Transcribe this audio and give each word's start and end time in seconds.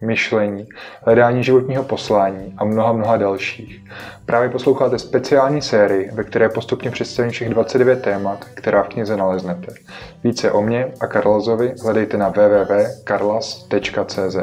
myšlení, 0.00 0.68
hledání 1.02 1.44
životního 1.44 1.84
poslání 1.84 2.54
a 2.58 2.64
mnoha, 2.64 2.92
mnoha 2.92 3.16
dalších. 3.16 3.84
Právě 4.26 4.48
posloucháte 4.48 4.98
speciální 4.98 5.62
sérii, 5.62 6.10
ve 6.12 6.24
které 6.24 6.48
postupně 6.48 6.90
představím 6.90 7.30
všech 7.30 7.48
29 7.48 8.02
témat, 8.02 8.44
která 8.54 8.82
v 8.82 8.88
knize 8.88 9.16
naleznete. 9.16 9.74
Více 10.24 10.52
o 10.52 10.62
mě 10.62 10.92
a 11.00 11.06
Karlazovi 11.06 11.74
hledejte 11.82 12.16
na 12.16 12.28
www.karlas.cz. 12.28 14.36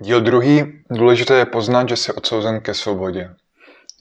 Díl 0.00 0.20
druhý. 0.20 0.64
Důležité 0.90 1.34
je 1.34 1.46
poznat, 1.46 1.88
že 1.88 1.96
jsi 1.96 2.12
odsouzen 2.12 2.60
ke 2.60 2.74
svobodě. 2.74 3.30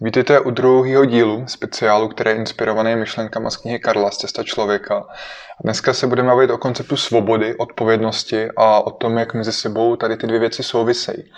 Vítejte 0.01 0.39
u 0.39 0.51
druhého 0.51 1.05
dílu 1.05 1.43
speciálu, 1.47 2.07
který 2.07 2.29
je 2.29 2.35
inspirovaný 2.35 2.95
myšlenkama 2.95 3.49
z 3.49 3.57
knihy 3.57 3.79
Karla 3.79 4.11
z 4.11 4.17
Cesta 4.17 4.43
člověka. 4.43 5.05
Dneska 5.63 5.93
se 5.93 6.07
budeme 6.07 6.29
bavit 6.29 6.49
o 6.49 6.57
konceptu 6.57 6.97
svobody, 6.97 7.55
odpovědnosti 7.57 8.47
a 8.57 8.79
o 8.79 8.91
tom, 8.91 9.17
jak 9.17 9.33
mezi 9.33 9.51
sebou 9.51 9.95
tady 9.95 10.17
ty 10.17 10.27
dvě 10.27 10.39
věci 10.39 10.63
souvisejí. 10.63 11.31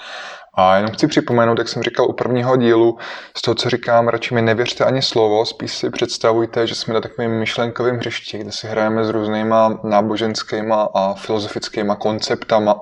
A 0.54 0.76
jenom 0.76 0.92
chci 0.92 1.08
připomenout, 1.08 1.58
jak 1.58 1.68
jsem 1.68 1.84
říkal 1.84 2.10
u 2.10 2.14
prvního 2.14 2.58
dílu, 2.58 2.98
z 3.38 3.42
toho, 3.42 3.56
co 3.56 3.70
říkám, 3.70 4.08
radši 4.08 4.34
mi 4.36 4.42
nevěřte 4.42 4.86
ani 4.86 5.02
slovo, 5.02 5.46
spíš 5.46 5.74
si 5.74 5.90
představujte, 5.90 6.68
že 6.68 6.76
jsme 6.76 6.94
na 6.94 7.02
takovém 7.02 7.40
myšlenkovém 7.40 7.98
hřišti, 7.98 8.38
kde 8.38 8.52
si 8.52 8.68
hrajeme 8.68 9.06
s 9.06 9.10
různýma 9.10 9.80
náboženskýma 9.84 10.90
a 10.94 11.14
filozofickýma 11.14 11.96
konceptama, 11.96 12.76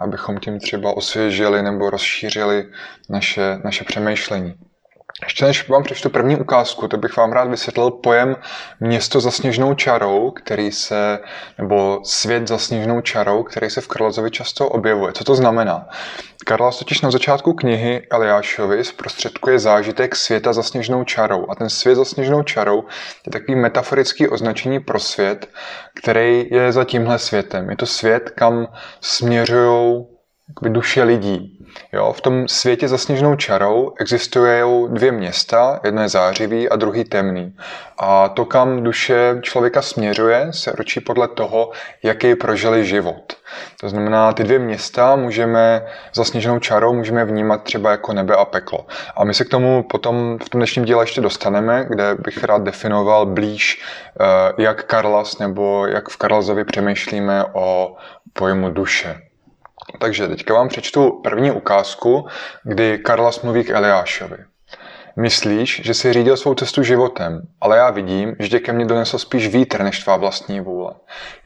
abychom 0.00 0.38
tím 0.38 0.60
třeba 0.60 0.96
osvěžili 0.96 1.62
nebo 1.62 1.90
rozšířili 1.90 2.66
naše, 3.08 3.58
naše 3.64 3.84
přemýšlení. 3.84 4.54
Ještě 5.24 5.44
než 5.44 5.68
vám 5.68 5.82
přečtu 5.82 6.10
první 6.10 6.36
ukázku, 6.36 6.88
tak 6.88 7.00
bych 7.00 7.16
vám 7.16 7.32
rád 7.32 7.48
vysvětlil 7.48 7.90
pojem 7.90 8.36
město 8.80 9.20
za 9.20 9.30
sněžnou 9.30 9.74
čarou, 9.74 10.30
který 10.30 10.72
se, 10.72 11.18
nebo 11.58 12.00
svět 12.04 12.48
za 12.48 12.58
sněžnou 12.58 13.00
čarou, 13.00 13.42
který 13.42 13.70
se 13.70 13.80
v 13.80 13.88
Karlazovi 13.88 14.30
často 14.30 14.68
objevuje. 14.68 15.12
Co 15.12 15.24
to 15.24 15.34
znamená? 15.34 15.88
Karlas 16.46 16.78
totiž 16.78 17.00
na 17.00 17.10
začátku 17.10 17.52
knihy 17.52 18.06
Eliášovi 18.10 18.84
zprostředkuje 18.84 19.58
zážitek 19.58 20.16
světa 20.16 20.52
za 20.52 20.62
sněžnou 20.62 21.04
čarou. 21.04 21.46
A 21.50 21.54
ten 21.54 21.70
svět 21.70 21.94
za 21.94 22.04
sněžnou 22.04 22.42
čarou 22.42 22.84
je 23.26 23.32
takový 23.32 23.58
metaforický 23.58 24.28
označení 24.28 24.80
pro 24.80 25.00
svět, 25.00 25.48
který 26.02 26.48
je 26.50 26.72
za 26.72 26.84
tímhle 26.84 27.18
světem. 27.18 27.70
Je 27.70 27.76
to 27.76 27.86
svět, 27.86 28.30
kam 28.30 28.66
směřují 29.00 30.06
duše 30.68 31.02
lidí. 31.02 31.59
Jo, 31.92 32.12
v 32.12 32.20
tom 32.20 32.48
světě 32.48 32.88
za 32.88 32.98
sněžnou 32.98 33.36
čarou 33.36 33.92
existují 34.00 34.88
dvě 34.88 35.12
města, 35.12 35.80
jedno 35.84 36.02
je 36.02 36.08
zářivý 36.08 36.68
a 36.68 36.76
druhý 36.76 37.04
temný. 37.04 37.56
A 37.98 38.28
to, 38.28 38.44
kam 38.44 38.82
duše 38.82 39.38
člověka 39.42 39.82
směřuje, 39.82 40.46
se 40.50 40.72
ročí 40.72 41.00
podle 41.00 41.28
toho, 41.28 41.70
jaký 42.02 42.34
prožili 42.34 42.84
život. 42.84 43.36
To 43.80 43.88
znamená, 43.88 44.32
ty 44.32 44.44
dvě 44.44 44.58
města 44.58 45.16
můžeme 45.16 45.86
za 46.14 46.24
sněžnou 46.24 46.58
čarou 46.58 46.92
můžeme 46.92 47.24
vnímat 47.24 47.62
třeba 47.62 47.90
jako 47.90 48.12
nebe 48.12 48.36
a 48.36 48.44
peklo. 48.44 48.86
A 49.16 49.24
my 49.24 49.34
se 49.34 49.44
k 49.44 49.48
tomu 49.48 49.82
potom 49.82 50.38
v 50.44 50.48
tom 50.48 50.58
dnešním 50.58 50.84
díle 50.84 51.02
ještě 51.02 51.20
dostaneme, 51.20 51.86
kde 51.88 52.14
bych 52.14 52.44
rád 52.44 52.62
definoval 52.62 53.26
blíž, 53.26 53.82
eh, 54.20 54.52
jak 54.62 54.84
Karlas 54.84 55.38
nebo 55.38 55.86
jak 55.86 56.08
v 56.08 56.16
Karlasovi 56.16 56.64
přemýšlíme 56.64 57.44
o 57.52 57.96
pojmu 58.32 58.70
duše. 58.70 59.29
Takže 59.98 60.28
teďka 60.28 60.54
vám 60.54 60.68
přečtu 60.68 61.20
první 61.24 61.50
ukázku, 61.50 62.26
kdy 62.62 62.98
Karlas 62.98 63.42
mluví 63.42 63.64
k 63.64 63.70
Eliášovi. 63.70 64.49
Myslíš, 65.20 65.80
že 65.84 65.94
jsi 65.94 66.12
řídil 66.12 66.36
svou 66.36 66.54
cestu 66.54 66.82
životem, 66.82 67.42
ale 67.60 67.76
já 67.76 67.90
vidím, 67.90 68.36
že 68.38 68.48
tě 68.48 68.58
ke 68.58 68.72
mně 68.72 68.86
donesl 68.86 69.18
spíš 69.18 69.48
vítr 69.48 69.82
než 69.82 70.04
tvá 70.04 70.16
vlastní 70.16 70.60
vůle. 70.60 70.92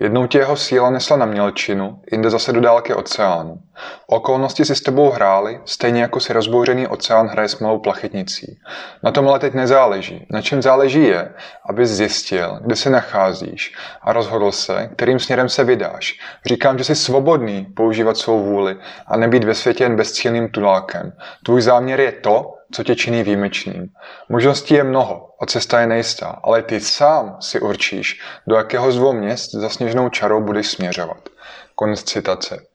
Jednou 0.01 0.27
tě 0.27 0.39
jeho 0.39 0.57
síla 0.57 0.91
nesla 0.91 1.17
na 1.17 1.27
mělčinu, 1.27 2.01
jinde 2.13 2.31
zase 2.31 2.53
do 2.53 2.61
dálky 2.61 2.95
oceánu. 2.95 3.59
Okolnosti 4.07 4.65
si 4.65 4.75
s 4.75 4.81
tebou 4.81 5.11
hrály, 5.11 5.61
stejně 5.65 6.03
jako 6.03 6.21
si 6.21 6.33
rozbouřený 6.33 6.87
oceán 6.87 7.27
hraje 7.27 7.49
s 7.49 7.59
malou 7.59 7.79
plachetnicí. 7.79 8.59
Na 9.03 9.11
tom 9.11 9.29
ale 9.29 9.39
teď 9.39 9.55
nezáleží. 9.55 10.27
Na 10.31 10.43
čem 10.43 10.63
záleží 10.63 11.05
je, 11.05 11.35
abys 11.69 11.91
zjistil, 11.91 12.59
kde 12.65 12.77
se 12.77 12.91
nacházíš 12.91 13.75
a 14.03 14.13
rozhodl 14.13 14.53
se, 14.53 14.91
kterým 14.97 15.19
směrem 15.19 15.49
se 15.49 15.65
vydáš. 15.65 16.19
Říkám, 16.47 16.79
že 16.79 16.85
jsi 16.85 16.95
svobodný 16.95 17.67
používat 17.77 18.17
svou 18.17 18.45
vůli 18.45 18.77
a 19.07 19.17
nebýt 19.17 19.45
ve 19.45 19.55
světě 19.55 19.85
jen 19.85 19.97
bezcílným 19.97 20.49
tulákem. 20.49 21.13
Tvůj 21.43 21.63
záměr 21.63 22.01
je 22.01 22.13
to, 22.13 22.54
co 22.75 22.85
tě 22.85 22.97
činí 22.97 23.23
výjimečným. 23.23 23.89
Možností 24.29 24.75
je 24.75 24.85
mnoho 24.85 25.31
a 25.41 25.47
cesta 25.47 25.81
je 25.81 25.87
nejistá, 25.87 26.41
ale 26.43 26.63
ty 26.63 26.81
sám 26.81 27.37
si 27.41 27.61
určíš, 27.61 28.21
do 28.47 28.57
jakého 28.57 28.93
z 28.93 28.97
dvou 28.97 29.13
měst 29.13 29.51
za 29.51 29.69
sněžnou 29.69 30.09
čarou 30.09 30.41
budeš 30.41 30.67
směřovat. 30.67 31.29
Konec 31.75 32.03
citace. 32.03 32.67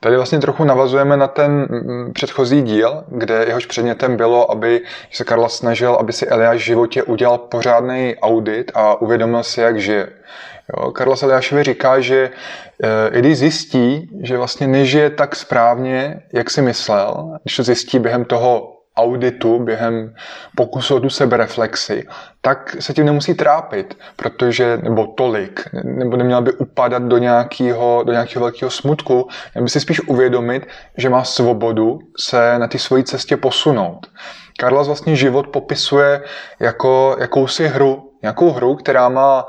Tady 0.00 0.16
vlastně 0.16 0.38
trochu 0.38 0.64
navazujeme 0.64 1.16
na 1.16 1.28
ten 1.28 1.50
mm, 1.50 2.12
předchozí 2.12 2.62
díl, 2.62 3.04
kde 3.08 3.44
jehož 3.46 3.66
předmětem 3.66 4.16
bylo, 4.16 4.50
aby 4.50 4.80
se 5.10 5.24
Karla 5.24 5.48
snažil, 5.48 5.94
aby 5.94 6.12
si 6.12 6.26
Eliáš 6.26 6.60
v 6.60 6.64
životě 6.64 7.02
udělal 7.02 7.38
pořádný 7.38 8.16
audit 8.22 8.70
a 8.74 9.00
uvědomil 9.00 9.42
si, 9.42 9.60
jak 9.60 9.80
žije. 9.80 10.08
Jo, 10.76 10.90
Karla 10.90 11.16
Eliášovi 11.22 11.62
říká, 11.62 12.00
že 12.00 12.30
e, 13.14 13.20
když 13.20 13.38
zjistí, 13.38 14.10
že 14.22 14.36
vlastně 14.36 14.66
nežije 14.66 15.10
tak 15.10 15.36
správně, 15.36 16.22
jak 16.32 16.50
si 16.50 16.62
myslel, 16.62 17.38
když 17.42 17.56
to 17.56 17.62
zjistí 17.62 17.98
během 17.98 18.24
toho 18.24 18.75
auditu, 18.96 19.58
během 19.58 20.14
pokusu 20.56 20.96
o 20.96 21.00
tu 21.00 21.10
sebereflexi, 21.10 22.04
tak 22.40 22.76
se 22.80 22.94
tím 22.94 23.06
nemusí 23.06 23.34
trápit, 23.34 23.98
protože, 24.16 24.76
nebo 24.76 25.06
tolik, 25.06 25.60
nebo 25.84 26.16
neměl 26.16 26.42
by 26.42 26.52
upadat 26.52 27.02
do 27.02 27.18
nějakého, 27.18 28.02
do 28.06 28.12
nějakého 28.12 28.40
velkého 28.42 28.70
smutku, 28.70 29.28
měl 29.54 29.64
by 29.64 29.70
si 29.70 29.80
spíš 29.80 30.00
uvědomit, 30.00 30.66
že 30.96 31.08
má 31.08 31.24
svobodu 31.24 31.98
se 32.20 32.58
na 32.58 32.68
té 32.68 32.78
své 32.78 33.02
cestě 33.02 33.36
posunout. 33.36 34.06
Karlas 34.58 34.86
vlastně 34.86 35.16
život 35.16 35.48
popisuje 35.48 36.22
jako 36.60 37.16
jakousi 37.20 37.66
hru, 37.68 38.10
nějakou 38.22 38.50
hru, 38.50 38.74
která 38.74 39.08
má 39.08 39.46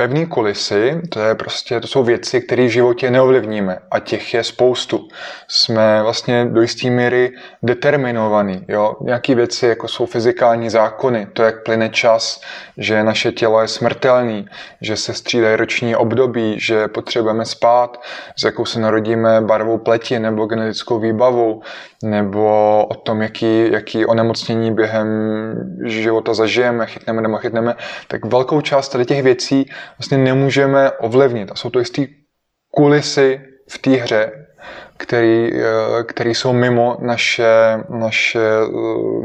Pevné 0.00 0.26
kulisy, 0.26 1.00
to, 1.08 1.20
je 1.20 1.34
prostě, 1.34 1.80
to 1.80 1.86
jsou 1.86 2.02
věci, 2.02 2.40
které 2.40 2.66
v 2.66 2.70
životě 2.70 3.10
neovlivníme 3.10 3.78
a 3.90 3.98
těch 3.98 4.34
je 4.34 4.44
spoustu. 4.44 5.08
Jsme 5.48 6.02
vlastně 6.02 6.44
do 6.44 6.60
jisté 6.60 6.90
míry 6.90 7.30
determinovaní. 7.62 8.64
Jo? 8.68 8.94
Nějaké 9.00 9.34
věci, 9.34 9.66
jako 9.66 9.88
jsou 9.88 10.06
fyzikální 10.06 10.70
zákony, 10.70 11.26
to, 11.32 11.42
jak 11.42 11.62
plyne 11.62 11.88
čas, 11.88 12.40
že 12.76 13.04
naše 13.04 13.32
tělo 13.32 13.60
je 13.60 13.68
smrtelný, 13.68 14.46
že 14.80 14.96
se 14.96 15.14
střídají 15.14 15.56
roční 15.56 15.96
období, 15.96 16.60
že 16.60 16.88
potřebujeme 16.88 17.44
spát, 17.44 18.00
s 18.36 18.44
jakou 18.44 18.64
se 18.64 18.80
narodíme 18.80 19.40
barvou 19.40 19.78
pleti 19.78 20.18
nebo 20.18 20.46
genetickou 20.46 20.98
výbavou, 20.98 21.62
nebo 22.02 22.86
o 22.90 22.94
tom, 22.94 23.22
jaký, 23.22 23.72
jaký 23.72 24.06
onemocnění 24.06 24.74
během 24.74 25.08
života 25.84 26.34
zažijeme, 26.34 26.86
chytneme 26.86 27.22
nebo 27.22 27.36
chytneme, 27.36 27.74
tak 28.08 28.24
velkou 28.24 28.60
část 28.60 28.88
tady 28.88 29.04
těch 29.04 29.22
věcí 29.22 29.70
vlastně 29.98 30.18
nemůžeme 30.18 30.90
ovlivnit. 30.90 31.50
A 31.52 31.54
jsou 31.54 31.70
to 31.70 31.78
jistý 31.78 32.08
kulisy 32.70 33.40
v 33.68 33.78
té 33.78 33.90
hře, 33.90 34.46
který, 34.98 35.50
eh, 35.54 36.02
který 36.04 36.34
jsou 36.34 36.52
mimo 36.52 36.96
naše, 37.00 37.78
naše, 37.88 38.40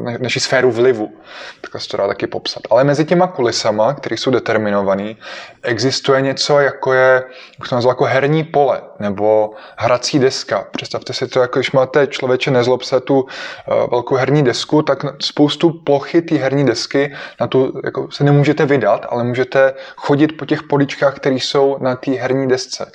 eh, 0.08 0.18
naši 0.18 0.40
sféru 0.40 0.72
vlivu. 0.72 1.14
Tak 1.62 1.82
se 1.82 1.88
to 1.88 1.98
dá 1.98 2.08
taky 2.08 2.28
popsat. 2.28 2.64
Ale 2.70 2.84
mezi 2.84 3.06
těma 3.06 3.28
kulisama, 3.28 3.94
které 3.94 4.18
jsou 4.18 4.32
determinované, 4.32 5.16
existuje 5.64 6.22
něco, 6.22 6.60
jako 6.60 6.94
je, 6.94 7.24
jak 7.60 7.70
to 7.70 7.76
nazval, 7.76 7.92
jako 7.92 8.04
herní 8.04 8.44
pole 8.44 8.82
nebo 9.00 9.54
hrací 9.78 10.20
deska. 10.20 10.68
Představte 10.72 11.14
si 11.14 11.28
to, 11.28 11.40
jako 11.40 11.60
když 11.60 11.72
máte 11.72 12.08
člověče 12.08 12.52
nezlob 12.52 12.84
se 12.84 13.00
tu 13.00 13.26
eh, 13.28 13.88
velkou 13.92 14.16
herní 14.16 14.44
desku, 14.44 14.82
tak 14.82 15.06
spoustu 15.20 15.72
plochy 15.72 16.22
té 16.22 16.36
herní 16.36 16.66
desky 16.66 17.14
na 17.40 17.48
tu 17.48 17.82
jako 17.84 18.12
se 18.12 18.24
nemůžete 18.24 18.66
vydat, 18.66 19.06
ale 19.10 19.24
můžete 19.24 19.74
chodit 19.96 20.38
po 20.38 20.46
těch 20.46 20.64
poličkách, 20.64 21.16
které 21.16 21.36
jsou 21.36 21.78
na 21.82 21.96
té 21.96 22.12
herní 22.12 22.48
desce. 22.48 22.92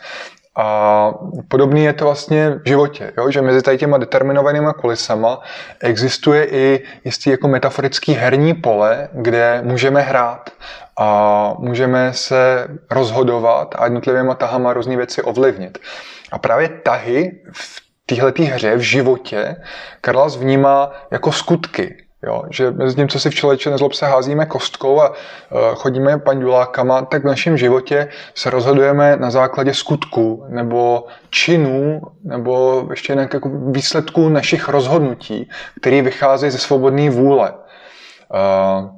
A 0.61 1.11
podobný 1.49 1.85
je 1.85 1.93
to 1.93 2.05
vlastně 2.05 2.51
v 2.51 2.69
životě, 2.69 3.13
jo? 3.19 3.31
že 3.31 3.43
mezi 3.43 3.63
tady 3.63 3.79
těma 3.79 3.99
determinovanýma 3.99 4.73
kulisama 4.73 5.41
existuje 5.81 6.47
i 6.47 6.85
jistý 7.05 7.31
jako 7.31 7.49
metaforický 7.49 8.13
herní 8.13 8.55
pole, 8.55 9.09
kde 9.13 9.61
můžeme 9.65 10.01
hrát 10.01 10.51
a 10.97 11.55
můžeme 11.59 12.13
se 12.13 12.69
rozhodovat 12.91 13.75
a 13.79 13.85
jednotlivýma 13.85 14.35
tahama 14.35 14.73
různé 14.73 14.97
věci 14.97 15.23
ovlivnit. 15.23 15.79
A 16.33 16.39
právě 16.39 16.69
tahy 16.69 17.41
v 17.53 17.81
téhle 18.07 18.33
hře 18.39 18.77
v 18.77 18.81
životě 18.81 19.57
Karlas 20.01 20.37
vnímá 20.37 20.93
jako 21.11 21.33
skutky, 21.33 22.08
Jo, 22.27 22.43
že 22.51 22.71
mezi 22.71 22.97
tím, 22.97 23.09
co 23.09 23.21
si 23.21 23.31
v 23.31 23.35
člověče 23.35 23.71
nezlob 23.71 23.93
se 23.93 24.07
házíme 24.07 24.47
kostkou 24.47 25.01
a 25.01 25.11
uh, 25.11 25.17
chodíme 25.75 26.19
pandulákama, 26.19 27.03
tak 27.03 27.23
v 27.23 27.27
našem 27.27 27.57
životě 27.57 28.09
se 28.35 28.51
rozhodujeme 28.51 29.17
na 29.17 29.31
základě 29.31 29.75
skutků 29.75 30.45
nebo 30.49 31.07
činů 31.31 32.01
nebo 32.25 32.87
ještě 32.91 33.13
jinak 33.13 33.35
jako 33.35 33.49
výsledků 33.49 34.29
našich 34.29 34.69
rozhodnutí, 34.69 35.51
které 35.81 36.03
vycházejí 36.03 36.51
ze 36.51 36.59
svobodné 36.59 37.11
vůle. 37.11 37.53
Uh, 37.53 38.91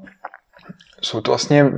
jsou 1.02 1.20
to 1.20 1.30
vlastně 1.30 1.72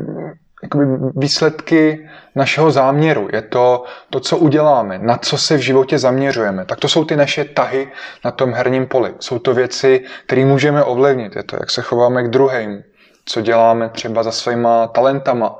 jakoby 0.62 0.85
výsledky 1.17 2.09
našeho 2.35 2.70
záměru. 2.70 3.29
Je 3.32 3.43
to 3.43 3.85
to, 4.11 4.20
co 4.20 4.37
uděláme, 4.37 4.99
na 4.99 5.17
co 5.17 5.38
se 5.38 5.56
v 5.56 5.61
životě 5.61 5.99
zaměřujeme. 5.99 6.64
Tak 6.64 6.81
to 6.81 6.88
jsou 6.88 7.05
ty 7.05 7.17
naše 7.17 7.44
tahy 7.44 7.93
na 8.25 8.31
tom 8.31 8.53
herním 8.53 8.87
poli. 8.87 9.14
Jsou 9.20 9.38
to 9.38 9.55
věci, 9.55 10.05
které 10.26 10.44
můžeme 10.44 10.85
ovlivnit. 10.85 11.37
Je 11.37 11.43
to, 11.43 11.56
jak 11.61 11.70
se 11.70 11.82
chováme 11.82 12.23
k 12.23 12.29
druhým, 12.29 12.82
co 13.25 13.41
děláme 13.41 13.88
třeba 13.88 14.23
za 14.23 14.32
svýma 14.32 14.87
talentama, 14.87 15.59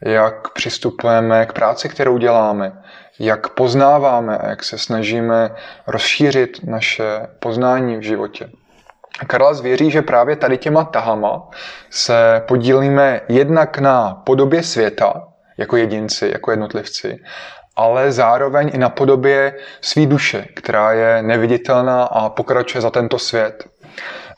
jak 0.00 0.52
přistupujeme 0.52 1.46
k 1.46 1.52
práci, 1.52 1.88
kterou 1.88 2.18
děláme, 2.18 2.82
jak 3.18 3.48
poznáváme 3.48 4.38
a 4.38 4.48
jak 4.48 4.64
se 4.64 4.78
snažíme 4.78 5.50
rozšířit 5.86 6.64
naše 6.64 7.26
poznání 7.38 7.96
v 7.96 8.02
životě. 8.02 8.50
Karla 9.26 9.54
zvěří, 9.54 9.90
že 9.90 10.02
právě 10.02 10.36
tady 10.36 10.58
těma 10.58 10.84
tahama 10.84 11.48
se 11.90 12.42
podílíme 12.48 13.20
jednak 13.28 13.78
na 13.78 14.14
podobě 14.14 14.62
světa, 14.62 15.28
jako 15.58 15.76
jedinci, 15.76 16.30
jako 16.32 16.50
jednotlivci, 16.50 17.18
ale 17.76 18.12
zároveň 18.12 18.70
i 18.74 18.78
na 18.78 18.88
podobě 18.88 19.54
své 19.80 20.06
duše, 20.06 20.46
která 20.54 20.92
je 20.92 21.22
neviditelná 21.22 22.04
a 22.04 22.28
pokračuje 22.28 22.82
za 22.82 22.90
tento 22.90 23.18
svět. 23.18 23.64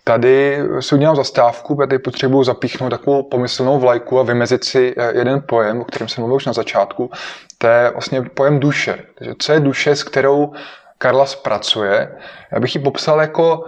Tady 0.05 0.59
si 0.81 0.95
udělám 0.95 1.17
zastávku, 1.17 1.77
protože 1.77 1.99
potřebuji 1.99 2.45
zapíchnout 2.45 2.91
takovou 2.91 3.23
pomyslnou 3.23 3.79
vlajku 3.79 4.21
a 4.21 4.23
vymezit 4.23 4.65
si 4.65 4.95
eh, 4.97 5.19
jeden 5.19 5.43
pojem, 5.49 5.81
o 5.81 5.85
kterém 5.85 6.09
jsem 6.09 6.23
mluvil 6.23 6.37
už 6.37 6.47
na 6.47 6.53
začátku. 6.53 7.11
To 7.59 7.67
je 7.67 7.91
vlastně 7.91 8.23
pojem 8.23 8.61
duše. 8.61 8.99
Takže 9.19 9.35
co 9.39 9.53
je 9.53 9.61
duše, 9.61 9.97
s 9.97 10.05
kterou 10.05 10.53
Karla 10.99 11.27
zpracuje? 11.27 12.17
Já 12.53 12.61
bych 12.61 12.75
ji 12.75 12.81
popsal 12.81 13.21
jako 13.21 13.65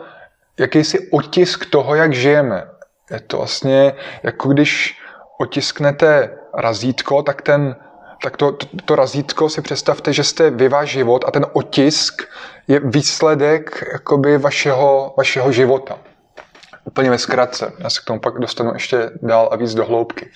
jakýsi 0.58 1.10
otisk 1.10 1.66
toho, 1.70 1.94
jak 1.94 2.12
žijeme. 2.12 2.69
Je 3.10 3.20
to 3.20 3.37
vlastně 3.37 3.93
jako 4.22 4.49
když 4.49 4.99
otisknete 5.40 6.31
razítko, 6.55 7.22
tak 7.22 7.43
ten 7.43 7.76
tak 8.22 8.37
to, 8.37 8.52
to, 8.52 8.66
to 8.84 8.96
razítko 8.96 9.49
si 9.49 9.62
představte, 9.62 10.12
že 10.12 10.25
jste 10.25 10.50
vy 10.50 10.69
váš 10.69 10.90
život 10.90 11.25
a 11.26 11.31
ten 11.31 11.46
otisk 11.52 12.22
je 12.69 12.81
výsledek 12.81 13.84
jakoby 13.93 14.38
vašeho, 14.38 15.14
vašeho 15.19 15.52
života. 15.52 15.99
Úplně 16.84 17.10
ve 17.10 17.19
zkratce. 17.19 17.72
Já 17.78 17.90
se 17.90 18.00
k 18.00 18.05
tomu 18.05 18.20
pak 18.20 18.38
dostanu 18.38 18.72
ještě 18.72 19.10
dál 19.22 19.49
a 19.52 19.56
víc 19.56 19.75
do 19.75 19.84
hloubky. 19.84 20.31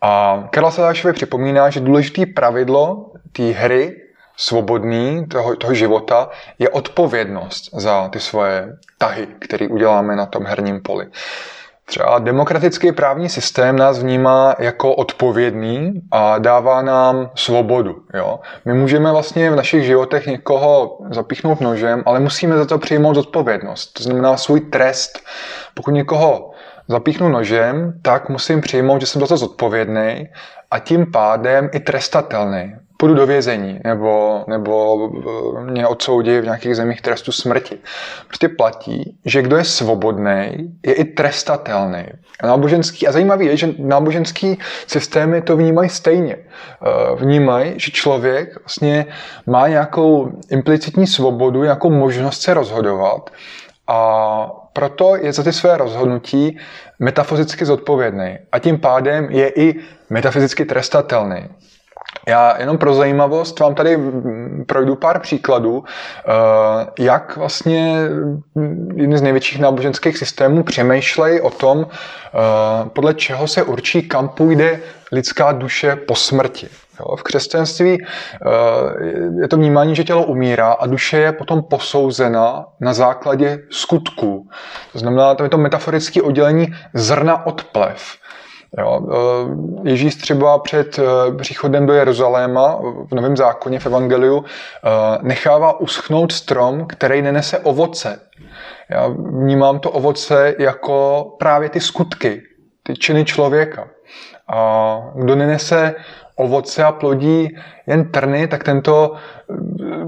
A 0.00 0.42
Karla 0.50 0.70
Sadášově 0.70 1.12
připomíná, 1.12 1.70
že 1.70 1.80
důležité 1.80 2.26
pravidlo 2.26 3.12
té 3.32 3.42
hry 3.42 4.02
svobodný 4.42 5.26
toho, 5.26 5.56
toho 5.56 5.74
života 5.74 6.30
je 6.58 6.68
odpovědnost 6.68 7.70
za 7.72 8.08
ty 8.08 8.20
svoje 8.20 8.76
tahy, 8.98 9.26
které 9.38 9.68
uděláme 9.68 10.16
na 10.16 10.26
tom 10.26 10.44
herním 10.46 10.80
poli. 10.80 11.06
Třeba 11.84 12.18
demokratický 12.18 12.92
právní 12.92 13.28
systém 13.28 13.76
nás 13.76 13.98
vnímá 13.98 14.54
jako 14.58 14.94
odpovědný 14.94 16.02
a 16.10 16.38
dává 16.38 16.82
nám 16.82 17.30
svobodu. 17.34 17.96
Jo? 18.14 18.40
My 18.64 18.74
můžeme 18.74 19.12
vlastně 19.12 19.50
v 19.50 19.56
našich 19.56 19.84
životech 19.84 20.26
někoho 20.26 20.98
zapíchnout 21.10 21.60
nožem, 21.60 22.02
ale 22.06 22.20
musíme 22.20 22.56
za 22.56 22.64
to 22.64 22.78
přijmout 22.78 23.16
odpovědnost. 23.16 23.86
To 23.92 24.02
znamená 24.02 24.36
svůj 24.36 24.60
trest. 24.60 25.20
Pokud 25.74 25.90
někoho 25.90 26.50
zapíchnu 26.88 27.28
nožem, 27.28 27.92
tak 28.02 28.28
musím 28.28 28.60
přijmout, 28.60 29.00
že 29.00 29.06
jsem 29.06 29.20
za 29.20 29.26
to 29.26 29.36
zodpovědný 29.36 30.28
a 30.70 30.78
tím 30.78 31.12
pádem 31.12 31.70
i 31.72 31.80
trestatelný 31.80 32.74
půjdu 33.02 33.14
do 33.14 33.26
vězení 33.26 33.80
nebo, 33.84 34.44
nebo 34.46 34.98
eh, 35.58 35.70
mě 35.70 35.86
odsoudí 35.86 36.38
v 36.38 36.44
nějakých 36.44 36.76
zemích 36.76 37.00
trestu 37.00 37.32
smrti. 37.32 37.78
Prostě 38.28 38.48
platí, 38.48 39.18
že 39.24 39.42
kdo 39.42 39.56
je 39.56 39.64
svobodný, 39.64 40.70
je 40.86 40.94
i 40.94 41.04
trestatelný. 41.04 42.04
Náboženský, 42.42 43.06
a 43.06 43.12
zajímavé 43.12 43.44
je, 43.44 43.56
že 43.56 43.68
náboženský 43.78 44.58
systémy 44.86 45.42
to 45.42 45.56
vnímají 45.56 45.88
stejně. 45.88 46.36
Eh, 46.36 47.14
vnímají, 47.14 47.74
že 47.76 47.90
člověk 47.90 48.60
vlastně 48.60 49.06
má 49.46 49.68
nějakou 49.68 50.30
implicitní 50.50 51.06
svobodu, 51.06 51.62
nějakou 51.62 51.90
možnost 51.90 52.42
se 52.42 52.54
rozhodovat 52.54 53.30
a 53.86 54.50
proto 54.72 55.16
je 55.16 55.32
za 55.32 55.42
ty 55.42 55.52
své 55.52 55.76
rozhodnutí 55.76 56.58
metafyzicky 56.98 57.64
zodpovědný 57.64 58.38
a 58.52 58.58
tím 58.58 58.78
pádem 58.78 59.28
je 59.30 59.48
i 59.48 59.74
metafyzicky 60.10 60.64
trestatelný. 60.64 61.48
Já 62.26 62.60
jenom 62.60 62.78
pro 62.78 62.94
zajímavost 62.94 63.60
vám 63.60 63.74
tady 63.74 63.98
projdu 64.66 64.96
pár 64.96 65.20
příkladů, 65.20 65.84
eh, 65.84 66.32
jak 66.98 67.36
vlastně 67.36 67.96
jedny 68.94 69.18
z 69.18 69.22
největších 69.22 69.60
náboženských 69.60 70.18
systémů 70.18 70.62
přemýšlejí 70.62 71.40
o 71.40 71.50
tom, 71.50 71.86
eh, 71.86 72.38
podle 72.88 73.14
čeho 73.14 73.48
se 73.48 73.62
určí, 73.62 74.08
kam 74.08 74.28
půjde 74.28 74.80
lidská 75.12 75.52
duše 75.52 75.96
po 75.96 76.14
smrti. 76.14 76.68
V 77.16 77.22
křesťanství 77.22 77.98
eh, 78.00 78.48
je 79.40 79.48
to 79.48 79.56
vnímání, 79.56 79.96
že 79.96 80.04
tělo 80.04 80.24
umírá 80.24 80.72
a 80.72 80.86
duše 80.86 81.18
je 81.18 81.32
potom 81.32 81.62
posouzena 81.62 82.66
na 82.80 82.94
základě 82.94 83.58
skutků. 83.70 84.48
To 84.92 84.98
znamená, 84.98 85.34
to 85.34 85.42
je 85.42 85.50
to 85.50 85.58
metaforické 85.58 86.22
oddělení 86.22 86.74
zrna 86.94 87.46
od 87.46 87.64
plev. 87.64 88.21
Jo. 88.78 89.00
Eh, 89.12 89.88
Ježíš 89.88 90.14
třeba 90.14 90.58
před 90.58 90.98
eh, 90.98 91.02
příchodem 91.36 91.86
do 91.86 91.92
Jeruzaléma 91.92 92.80
v 93.10 93.14
Novém 93.14 93.36
zákoně 93.36 93.78
v 93.78 93.86
Evangeliu 93.86 94.44
eh, 94.44 95.18
nechává 95.22 95.80
uschnout 95.80 96.32
strom, 96.32 96.86
který 96.86 97.22
nenese 97.22 97.58
ovoce. 97.58 98.20
Já 98.90 99.08
vnímám 99.16 99.78
to 99.78 99.90
ovoce 99.90 100.54
jako 100.58 101.24
právě 101.38 101.68
ty 101.68 101.80
skutky, 101.80 102.42
ty 102.82 102.94
činy 102.94 103.24
člověka. 103.24 103.88
A 104.48 104.96
kdo 105.14 105.36
nenese 105.36 105.94
ovoce 106.36 106.84
a 106.84 106.92
plodí 106.92 107.56
jen 107.86 108.12
trny, 108.12 108.48
tak 108.48 108.64
tento 108.64 109.14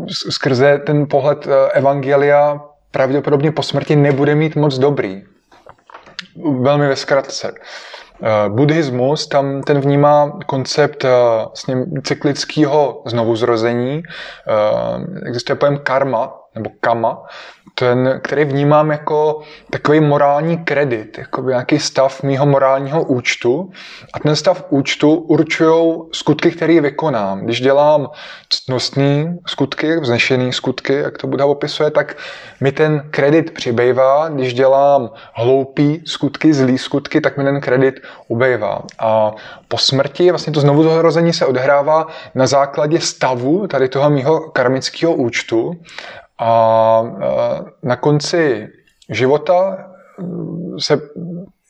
skrze 0.09 0.79
ten 0.79 1.07
pohled 1.07 1.49
Evangelia 1.73 2.61
pravděpodobně 2.91 3.53
po 3.53 3.63
smrti 3.63 3.97
nebude 3.97 4.35
mít 4.35 4.57
moc 4.57 4.79
dobrý. 4.79 5.23
Velmi 6.61 6.89
ve 6.89 6.97
zkratce. 6.97 7.55
Eh, 8.23 8.49
buddhismus, 8.49 9.27
tam 9.27 9.63
ten 9.63 9.81
vnímá 9.81 10.39
koncept 10.47 11.05
eh, 11.05 11.11
cyklického 12.03 13.03
znovuzrození. 13.06 14.03
Eh, 14.03 15.27
existuje 15.27 15.56
pojem 15.56 15.79
karma, 15.83 16.44
nebo 16.55 16.70
kama, 16.81 17.23
ten, 17.75 18.20
který 18.23 18.44
vnímám 18.44 18.91
jako 18.91 19.41
takový 19.70 20.01
morální 20.01 20.58
kredit, 20.58 21.19
jako 21.19 21.43
nějaký 21.43 21.79
stav 21.79 22.23
mýho 22.23 22.46
morálního 22.46 23.05
účtu. 23.05 23.70
A 24.15 24.19
ten 24.19 24.37
stav 24.37 24.65
účtu 24.69 25.15
určují 25.15 25.94
skutky, 26.13 26.51
které 26.51 26.81
vykonám. 26.81 27.41
Když 27.41 27.61
dělám 27.61 28.11
ctnostní 28.49 29.39
skutky, 29.46 30.01
vznešený 30.01 30.53
skutky, 30.53 30.94
jak 30.94 31.19
to 31.19 31.27
Buddha 31.27 31.46
opisuje, 31.46 31.91
tak 31.91 32.17
mi 32.61 32.73
ten 32.73 33.08
kredit 33.11 33.51
přibývá. 33.51 34.29
Když 34.29 34.55
dělám 34.55 35.11
hloupý 35.32 36.03
skutky, 36.06 36.55
zlý 36.55 36.79
skutky, 36.79 37.20
tak 37.20 37.37
mi 37.37 37.44
ten 37.44 37.61
kredit 37.61 38.01
ubejvá. 38.29 38.82
A 38.99 39.32
po 39.69 39.79
smrti 39.79 40.31
vlastně 40.31 40.53
to 40.53 40.61
znovu 40.61 40.82
zrození 40.82 41.32
se 41.32 41.46
odehrává 41.46 42.06
na 42.34 42.46
základě 42.46 43.01
stavu 43.01 43.67
tady 43.67 43.89
toho 43.89 44.11
mýho 44.11 44.41
karmického 44.41 45.15
účtu 45.15 45.77
a 46.44 47.03
na 47.82 47.96
konci 47.96 48.69
života 49.10 49.86
se 50.79 51.01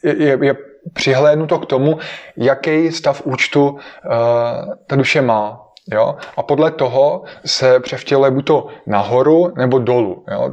je, 0.04 0.38
je 0.42 0.56
přihlédnuto 0.92 1.58
k 1.58 1.66
tomu, 1.66 1.98
jaký 2.36 2.92
stav 2.92 3.22
účtu 3.24 3.78
ta 4.86 4.96
duše 4.96 5.22
má. 5.22 5.63
Jo? 5.92 6.16
A 6.36 6.42
podle 6.42 6.70
toho 6.70 7.22
se 7.46 7.80
převtěluje 7.80 8.30
buď 8.30 8.46
to 8.46 8.66
nahoru 8.86 9.52
nebo 9.56 9.78
dolů. 9.78 10.24
Jo? 10.30 10.50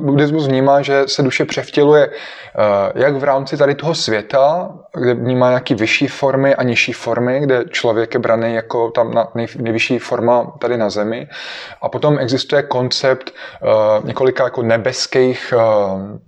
Buddhismus 0.00 0.46
vnímá, 0.46 0.82
že 0.82 1.02
se 1.06 1.22
duše 1.22 1.44
převtěluje 1.44 2.08
eh, 2.08 2.92
jak 2.94 3.16
v 3.16 3.24
rámci 3.24 3.56
tady 3.56 3.74
toho 3.74 3.94
světa, 3.94 4.70
kde 4.94 5.14
vnímá 5.14 5.48
nějaký 5.48 5.74
vyšší 5.74 6.06
formy 6.06 6.54
a 6.54 6.62
nižší 6.62 6.92
formy, 6.92 7.40
kde 7.40 7.64
člověk 7.70 8.14
je 8.14 8.20
braný 8.20 8.54
jako 8.54 8.90
tam 8.90 9.14
na 9.14 9.28
nej, 9.34 9.46
nejvyšší 9.56 9.98
forma 9.98 10.52
tady 10.58 10.76
na 10.76 10.90
zemi. 10.90 11.28
A 11.82 11.88
potom 11.88 12.18
existuje 12.18 12.62
koncept 12.62 13.30
uh, 13.30 14.06
několika 14.06 14.44
jako 14.44 14.62
nebeských 14.62 15.54
uh, 15.56 16.18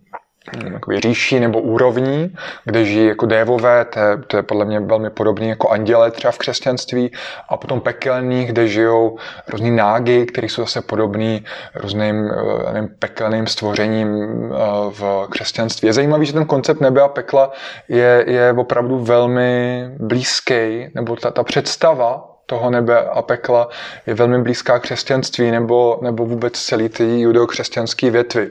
jakoby 0.72 1.00
říší 1.00 1.40
nebo 1.40 1.60
úrovní, 1.60 2.34
kde 2.64 2.84
žijí 2.84 3.06
jako 3.06 3.26
dévové, 3.26 3.84
to 3.84 3.98
je, 3.98 4.16
to 4.26 4.36
je 4.36 4.42
podle 4.42 4.64
mě 4.64 4.80
velmi 4.80 5.10
podobné 5.10 5.46
jako 5.46 5.68
anděle 5.68 6.10
třeba 6.10 6.32
v 6.32 6.38
křesťanství, 6.38 7.12
a 7.48 7.56
potom 7.56 7.80
pekelných, 7.80 8.52
kde 8.52 8.68
žijou 8.68 9.18
různý 9.48 9.70
nágy, 9.70 10.26
které 10.26 10.48
jsou 10.48 10.62
zase 10.62 10.80
podobný 10.82 11.44
různým 11.74 12.30
eh, 12.30 12.72
nevím, 12.72 12.90
pekelným 12.98 13.46
stvořením 13.46 14.08
eh, 14.08 14.56
v 14.90 15.26
křesťanství. 15.30 15.86
Je 15.86 15.92
zajímavé, 15.92 16.24
že 16.24 16.32
ten 16.32 16.46
koncept 16.46 16.80
nebe 16.80 17.02
a 17.02 17.08
pekla 17.08 17.52
je, 17.88 18.24
je 18.26 18.52
opravdu 18.52 18.98
velmi 18.98 19.84
blízký, 19.98 20.88
nebo 20.94 21.16
ta, 21.16 21.30
ta 21.30 21.42
představa 21.42 22.29
toho 22.50 22.70
nebe 22.70 22.98
a 22.98 23.22
pekla 23.22 23.68
je 24.06 24.14
velmi 24.14 24.42
blízká 24.42 24.78
křesťanství 24.78 25.50
nebo, 25.50 25.98
nebo 26.02 26.26
vůbec 26.26 26.52
celý 26.52 26.88
ty 26.88 27.20
judeokřesťanské 27.20 28.10
větvy, 28.10 28.50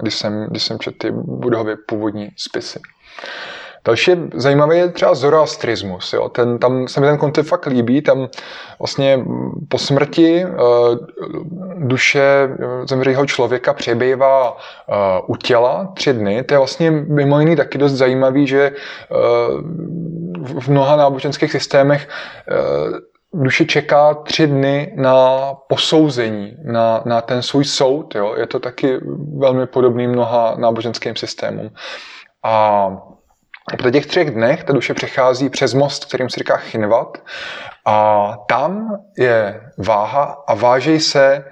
když 0.00 0.14
jsem, 0.14 0.46
když 0.50 0.62
jsem 0.62 0.78
četl 0.78 0.96
ty 0.98 1.10
budově 1.10 1.76
původní 1.86 2.28
spisy. 2.36 2.80
Další 3.84 4.12
zajímavý 4.34 4.76
je 4.78 4.88
třeba 4.88 5.14
zoroastrismus. 5.14 6.12
Jo. 6.12 6.28
Ten, 6.28 6.58
tam 6.58 6.88
se 6.88 7.00
mi 7.00 7.06
ten 7.06 7.18
koncept 7.18 7.46
fakt 7.46 7.66
líbí. 7.66 8.02
Tam 8.02 8.28
vlastně 8.78 9.24
po 9.68 9.78
smrti 9.78 10.44
uh, 10.44 10.52
duše 11.76 12.20
eh, 12.22 12.56
zemřelého 12.88 13.26
člověka 13.26 13.72
přebývá 13.72 14.52
uh, 14.52 14.56
u 15.26 15.36
těla 15.36 15.92
tři 15.94 16.12
dny. 16.12 16.42
To 16.42 16.54
je 16.54 16.58
vlastně 16.58 16.90
mimo 16.90 17.40
jiný 17.40 17.56
taky 17.56 17.78
dost 17.78 17.92
zajímavý, 17.92 18.46
že 18.46 18.72
uh, 18.72 19.16
v 20.60 20.68
mnoha 20.68 20.96
náboženských 20.96 21.52
systémech 21.52 22.08
uh, 22.08 23.09
duše 23.34 23.64
čeká 23.64 24.14
tři 24.14 24.46
dny 24.46 24.92
na 24.96 25.54
posouzení, 25.68 26.56
na, 26.64 27.02
na 27.04 27.20
ten 27.20 27.42
svůj 27.42 27.64
soud. 27.64 28.14
Jo? 28.14 28.34
Je 28.36 28.46
to 28.46 28.58
taky 28.60 28.98
velmi 29.38 29.66
podobný 29.66 30.06
mnoha 30.06 30.54
náboženským 30.58 31.16
systémům. 31.16 31.70
A 32.44 32.86
po 33.82 33.90
těch 33.90 34.06
třech 34.06 34.30
dnech 34.30 34.64
ta 34.64 34.72
duše 34.72 34.94
přechází 34.94 35.48
přes 35.48 35.74
most, 35.74 36.04
kterým 36.04 36.30
se 36.30 36.38
říká 36.40 36.56
Chinvat, 36.56 37.18
a 37.86 38.36
tam 38.48 38.96
je 39.18 39.60
váha 39.78 40.44
a 40.46 40.54
vážejí 40.54 41.00
se 41.00 41.44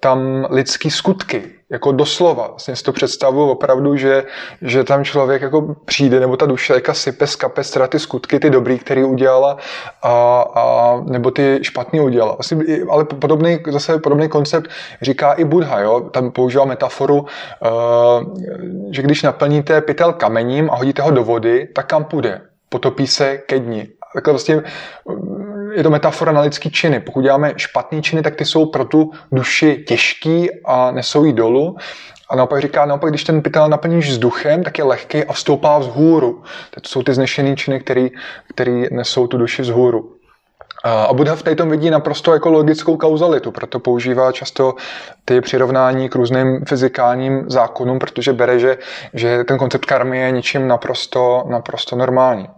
tam 0.00 0.46
lidský 0.50 0.90
skutky, 0.90 1.42
jako 1.70 1.92
doslova. 1.92 2.46
Vlastně 2.46 2.76
si 2.76 2.82
to 2.82 2.92
představuju 2.92 3.48
opravdu, 3.48 3.96
že, 3.96 4.24
že 4.62 4.84
tam 4.84 5.04
člověk 5.04 5.42
jako 5.42 5.76
přijde, 5.84 6.20
nebo 6.20 6.36
ta 6.36 6.46
duše 6.46 6.74
jaka 6.74 6.94
sype 6.94 7.26
z 7.26 7.36
kapes 7.36 7.70
teda 7.70 7.86
ty 7.86 7.98
skutky, 7.98 8.40
ty 8.40 8.50
dobrý, 8.50 8.78
který 8.78 9.04
udělala, 9.04 9.56
a, 10.02 10.40
a, 10.54 10.96
nebo 11.04 11.30
ty 11.30 11.58
špatný 11.62 12.00
udělala. 12.00 12.34
Vlastně, 12.34 12.58
ale 12.90 13.04
podobný, 13.04 13.58
zase 13.68 13.98
podobný 13.98 14.28
koncept 14.28 14.70
říká 15.02 15.32
i 15.32 15.44
Buddha, 15.44 15.80
jo? 15.80 16.00
tam 16.00 16.30
používá 16.30 16.64
metaforu, 16.64 17.18
uh, 17.18 17.26
že 18.90 19.02
když 19.02 19.22
naplníte 19.22 19.80
pytel 19.80 20.12
kamením 20.12 20.70
a 20.70 20.76
hodíte 20.76 21.02
ho 21.02 21.10
do 21.10 21.24
vody, 21.24 21.68
tak 21.74 21.86
kam 21.86 22.04
půjde? 22.04 22.40
Potopí 22.68 23.06
se 23.06 23.38
ke 23.38 23.58
dni. 23.58 23.88
Takhle 24.14 24.32
vlastně 24.32 24.62
je 25.72 25.82
to 25.82 25.90
metafora 25.90 26.32
na 26.32 26.40
lidský 26.40 26.70
činy. 26.70 27.00
Pokud 27.00 27.20
děláme 27.20 27.52
špatné 27.56 28.02
činy, 28.02 28.22
tak 28.22 28.36
ty 28.36 28.44
jsou 28.44 28.66
pro 28.66 28.84
tu 28.84 29.10
duši 29.32 29.84
těžký 29.88 30.48
a 30.64 30.90
nesou 30.90 31.24
jí 31.24 31.32
dolů. 31.32 31.76
A 32.30 32.36
naopak 32.36 32.60
říká, 32.60 32.86
naopak, 32.86 33.10
když 33.10 33.24
ten 33.24 33.42
pytel 33.42 33.68
naplníš 33.68 34.10
vzduchem, 34.10 34.62
tak 34.62 34.78
je 34.78 34.84
lehký 34.84 35.24
a 35.24 35.32
vstoupá 35.32 35.78
vzhůru. 35.78 36.42
To 36.70 36.88
jsou 36.88 37.02
ty 37.02 37.14
znešené 37.14 37.56
činy, 37.56 37.80
které 37.80 38.82
nesou 38.90 39.26
tu 39.26 39.38
duši 39.38 39.62
vzhůru. 39.62 40.18
A 40.84 41.12
Buddha 41.12 41.36
v 41.36 41.42
této 41.42 41.66
vidí 41.66 41.90
naprosto 41.90 42.32
jako 42.32 42.50
logickou 42.50 42.96
kauzalitu, 42.96 43.50
proto 43.50 43.78
používá 43.78 44.32
často 44.32 44.74
ty 45.24 45.40
přirovnání 45.40 46.08
k 46.08 46.14
různým 46.14 46.64
fyzikálním 46.68 47.50
zákonům, 47.50 47.98
protože 47.98 48.32
bere, 48.32 48.58
že, 48.58 48.78
že 49.14 49.44
ten 49.44 49.58
koncept 49.58 49.84
karmy 49.84 50.18
je 50.18 50.30
ničím 50.30 50.68
naprosto, 50.68 51.44
naprosto 51.48 51.96
normální. 51.96 52.48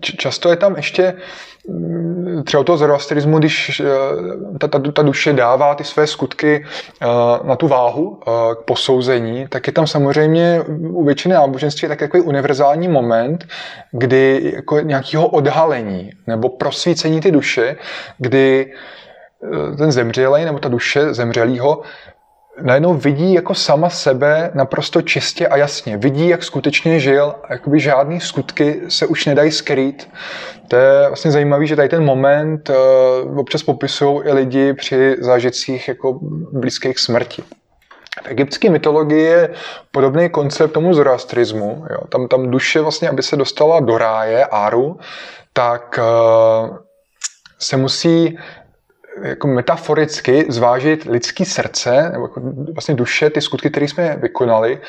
Často 0.00 0.50
je 0.50 0.56
tam 0.56 0.76
ještě 0.76 1.14
třeba 2.44 2.64
toho 2.64 2.78
zoroastrismu, 2.78 3.38
když 3.38 3.80
eh, 3.80 3.84
ta, 4.58 4.68
ta, 4.68 4.78
ta 4.92 5.02
duše 5.02 5.32
dává 5.32 5.74
ty 5.74 5.84
své 5.84 6.06
skutky 6.06 6.64
eh, 6.64 7.06
na 7.42 7.56
tu 7.56 7.68
váhu 7.68 8.20
eh, 8.20 8.30
k 8.54 8.58
posouzení, 8.58 9.46
tak 9.48 9.66
je 9.66 9.72
tam 9.72 9.86
samozřejmě 9.86 10.62
u 10.80 11.04
většiny 11.04 11.34
náboženství 11.34 11.88
tak 11.88 11.98
takový 11.98 12.22
univerzální 12.22 12.88
moment, 12.88 13.46
kdy 13.92 14.52
jako 14.54 14.80
nějakého 14.80 15.28
odhalení 15.28 16.12
nebo 16.26 16.48
prosvícení 16.48 17.20
ty 17.20 17.30
duše, 17.30 17.76
kdy 18.18 18.72
ten 19.78 19.92
zemřelý 19.92 20.44
nebo 20.44 20.58
ta 20.58 20.68
duše 20.68 21.14
zemřelého 21.14 21.82
najednou 22.62 22.94
vidí 22.94 23.34
jako 23.34 23.54
sama 23.54 23.90
sebe 23.90 24.50
naprosto 24.54 25.02
čistě 25.02 25.48
a 25.48 25.56
jasně. 25.56 25.96
Vidí, 25.96 26.28
jak 26.28 26.44
skutečně 26.44 27.00
žil 27.00 27.34
a 27.44 27.52
jakoby 27.52 27.80
žádný 27.80 28.20
skutky 28.20 28.80
se 28.88 29.06
už 29.06 29.26
nedají 29.26 29.50
skrýt. 29.50 30.08
To 30.68 30.76
je 30.76 31.08
vlastně 31.08 31.30
zajímavé, 31.30 31.66
že 31.66 31.76
tady 31.76 31.88
ten 31.88 32.04
moment 32.04 32.70
uh, 32.70 33.38
občas 33.38 33.62
popisují 33.62 34.22
i 34.24 34.32
lidi 34.32 34.74
při 34.74 35.16
zážitcích 35.20 35.88
jako 35.88 36.18
blízkých 36.52 36.98
smrti. 36.98 37.42
V 38.22 38.28
egyptské 38.28 38.70
mytologii 38.70 39.22
je 39.22 39.50
podobný 39.90 40.30
koncept 40.30 40.72
tomu 40.72 40.94
zoroastrismu. 40.94 41.84
Jo. 41.90 41.98
Tam, 42.08 42.28
tam 42.28 42.50
duše 42.50 42.80
vlastně, 42.80 43.08
aby 43.08 43.22
se 43.22 43.36
dostala 43.36 43.80
do 43.80 43.98
ráje, 43.98 44.44
áru, 44.44 44.98
tak 45.52 45.98
uh, 45.98 46.76
se 47.58 47.76
musí 47.76 48.38
jako 49.22 49.46
metaforicky 49.46 50.46
zvážit 50.48 51.04
lidský 51.04 51.44
srdce, 51.44 52.10
nebo 52.12 52.24
jako 52.24 52.40
vlastně 52.72 52.94
duše, 52.94 53.30
ty 53.30 53.40
skutky, 53.40 53.70
které 53.70 53.88
jsme 53.88 54.16
vykonali, 54.16 54.80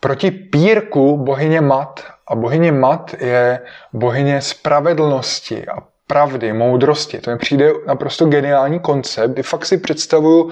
proti 0.00 0.30
pírku 0.30 1.16
bohyně 1.16 1.60
Mat. 1.60 2.04
A 2.28 2.34
bohyně 2.34 2.72
Mat 2.72 3.14
je 3.20 3.60
bohyně 3.92 4.40
spravedlnosti 4.40 5.66
a 5.66 5.82
pravdy, 6.06 6.52
moudrosti. 6.52 7.18
To 7.18 7.30
mi 7.30 7.38
přijde 7.38 7.72
naprosto 7.86 8.26
geniální 8.26 8.80
koncept, 8.80 9.30
kdy 9.30 9.42
fakt 9.42 9.66
si 9.66 9.78
představuju, 9.78 10.50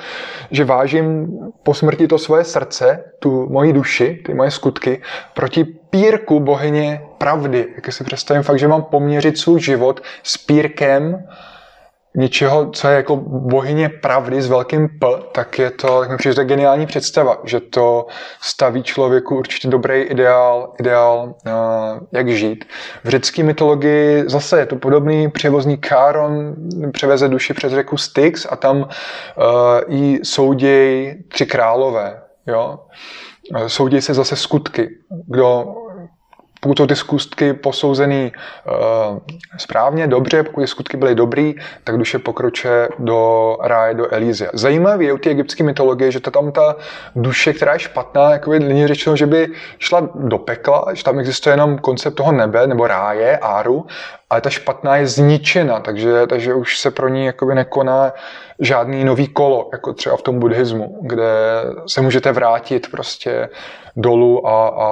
že 0.50 0.64
vážím 0.64 1.38
po 1.62 1.74
smrti 1.74 2.08
to 2.08 2.18
svoje 2.18 2.44
srdce, 2.44 3.04
tu 3.18 3.48
moji 3.50 3.72
duši, 3.72 4.22
ty 4.26 4.34
moje 4.34 4.50
skutky, 4.50 5.02
proti 5.34 5.64
pírku 5.64 6.40
bohyně 6.40 7.02
pravdy. 7.18 7.66
Jak 7.76 7.92
si 7.92 8.04
představím 8.04 8.42
fakt, 8.42 8.58
že 8.58 8.68
mám 8.68 8.82
poměřit 8.82 9.38
svůj 9.38 9.60
život 9.60 10.00
s 10.22 10.36
pírkem 10.38 11.24
něčeho, 12.16 12.70
co 12.70 12.88
je 12.88 12.96
jako 12.96 13.16
bohyně 13.26 13.88
pravdy 13.88 14.42
s 14.42 14.48
velkým 14.48 14.88
P, 14.88 15.06
tak 15.32 15.58
je 15.58 15.70
to, 15.70 16.00
tak 16.00 16.10
mi 16.10 16.16
přijde, 16.16 16.44
geniální 16.44 16.86
představa, 16.86 17.38
že 17.44 17.60
to 17.60 18.06
staví 18.40 18.82
člověku 18.82 19.36
určitě 19.36 19.68
dobrý 19.68 20.00
ideál, 20.00 20.72
ideál 20.80 21.34
uh, 21.46 21.52
jak 22.12 22.28
žít. 22.28 22.64
V 23.04 23.08
řecké 23.08 23.42
mytologii 23.42 24.24
zase 24.26 24.58
je 24.58 24.66
to 24.66 24.76
podobný 24.76 25.30
převozní 25.30 25.76
Káron 25.76 26.54
převeze 26.92 27.28
duši 27.28 27.54
přes 27.54 27.72
řeku 27.72 27.96
Styx 27.96 28.46
a 28.50 28.56
tam 28.56 28.76
uh, 28.76 28.86
jí 29.88 30.18
soudějí 30.22 31.24
tři 31.28 31.46
králové. 31.46 32.22
Jo? 32.46 32.78
Soudějí 33.66 34.02
se 34.02 34.14
zase 34.14 34.36
skutky. 34.36 34.88
Kdo 35.26 35.74
pokud 36.66 36.78
jsou 36.78 36.86
ty 36.86 36.96
skutky 36.96 37.52
posouzený 37.52 38.32
uh, 39.12 39.18
správně, 39.58 40.06
dobře, 40.06 40.42
pokud 40.42 40.60
ty 40.60 40.66
skutky 40.66 40.96
byly 40.96 41.14
dobrý, 41.14 41.54
tak 41.84 41.98
duše 41.98 42.18
pokroče 42.18 42.88
do 42.98 43.56
ráje, 43.60 43.94
do 43.94 44.14
Elízy. 44.14 44.48
Zajímavé 44.52 45.04
je 45.04 45.12
u 45.12 45.18
té 45.18 45.30
egyptské 45.30 45.64
mytologie, 45.64 46.12
že 46.12 46.20
to 46.20 46.30
tam 46.30 46.52
ta 46.52 46.76
duše, 47.16 47.52
která 47.52 47.72
je 47.72 47.78
špatná, 47.78 48.30
jako 48.32 48.50
by 48.50 48.60
není 48.60 48.86
řečeno, 48.86 49.16
že 49.16 49.26
by 49.26 49.48
šla 49.78 50.08
do 50.14 50.38
pekla, 50.38 50.84
že 50.94 51.04
tam 51.04 51.18
existuje 51.18 51.52
jenom 51.52 51.78
koncept 51.78 52.14
toho 52.14 52.32
nebe 52.32 52.66
nebo 52.66 52.86
ráje, 52.86 53.38
áru, 53.38 53.86
ale 54.30 54.40
ta 54.40 54.50
špatná 54.50 54.96
je 54.96 55.06
zničena, 55.06 55.80
takže, 55.80 56.26
takže 56.26 56.54
už 56.54 56.78
se 56.78 56.90
pro 56.90 57.08
ní 57.08 57.26
jakoby 57.26 57.54
nekoná 57.54 58.12
žádný 58.60 59.04
nový 59.04 59.28
kolo, 59.28 59.68
jako 59.72 59.92
třeba 59.92 60.16
v 60.16 60.22
tom 60.22 60.38
buddhismu, 60.38 60.98
kde 61.02 61.62
se 61.86 62.00
můžete 62.00 62.32
vrátit 62.32 62.90
prostě 62.90 63.48
dolů 63.96 64.46
a, 64.46 64.68
a, 64.68 64.88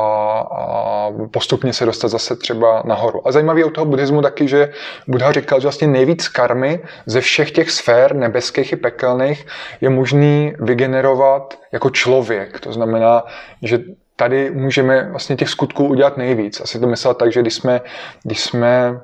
a 0.51 1.11
postupně 1.31 1.73
se 1.73 1.87
dostat 1.87 2.09
zase 2.09 2.37
třeba 2.37 2.83
nahoru. 2.85 3.29
A 3.29 3.33
zajímavé 3.33 3.61
je 3.61 3.65
u 3.65 3.71
toho 3.71 3.85
buddhismu 3.85 4.23
taky, 4.23 4.49
že 4.49 4.73
Buddha 5.09 5.33
říkal, 5.33 5.61
že 5.61 5.67
vlastně 5.67 5.89
nejvíc 5.89 6.29
karmy 6.29 6.81
ze 7.07 7.21
všech 7.21 7.51
těch 7.51 7.71
sfér 7.71 8.15
nebeských 8.15 8.73
i 8.73 8.77
pekelných 8.77 9.47
je 9.81 9.91
možný 9.91 10.53
vygenerovat 10.59 11.59
jako 11.73 11.91
člověk. 11.91 12.61
To 12.61 12.73
znamená, 12.73 13.23
že 13.63 13.79
tady 14.17 14.51
můžeme 14.51 15.11
vlastně 15.11 15.37
těch 15.37 15.49
skutků 15.49 15.87
udělat 15.87 16.17
nejvíc. 16.17 16.61
Asi 16.61 16.81
to 16.81 16.87
myslel 16.87 17.15
tak, 17.15 17.33
že 17.33 17.41
když 17.41 17.55
jsme, 17.55 17.81
když 18.23 18.41
jsme 18.41 19.01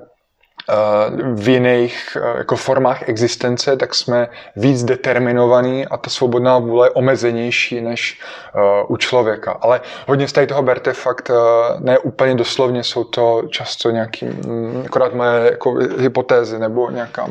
v 1.35 1.49
jiných 1.49 2.17
eh, 2.17 2.39
jako 2.39 2.57
formách 2.57 3.09
existence, 3.09 3.77
tak 3.77 3.95
jsme 3.95 4.29
víc 4.57 4.85
determinovaní 4.85 5.87
a 5.87 5.97
ta 5.97 6.11
svobodná 6.11 6.59
vůle 6.59 6.87
je 6.87 6.91
omezenější 6.91 7.81
než 7.81 8.21
eh, 8.55 8.85
u 8.89 8.97
člověka. 8.97 9.53
Ale 9.61 9.81
hodně 10.07 10.29
z 10.29 10.33
tady 10.33 10.47
toho 10.47 10.63
berte 10.63 10.93
fakt 10.93 11.31
eh, 11.31 11.35
ne 11.79 11.99
úplně 11.99 12.35
doslovně, 12.35 12.85
jsou 12.85 13.05
to 13.05 13.43
často 13.49 13.91
nějaký, 13.91 14.27
mm, 14.27 14.83
akorát 14.87 15.15
moje 15.15 15.51
jako 15.51 15.75
hypotézy 15.99 16.59
nebo 16.59 16.91
nějaká 16.91 17.27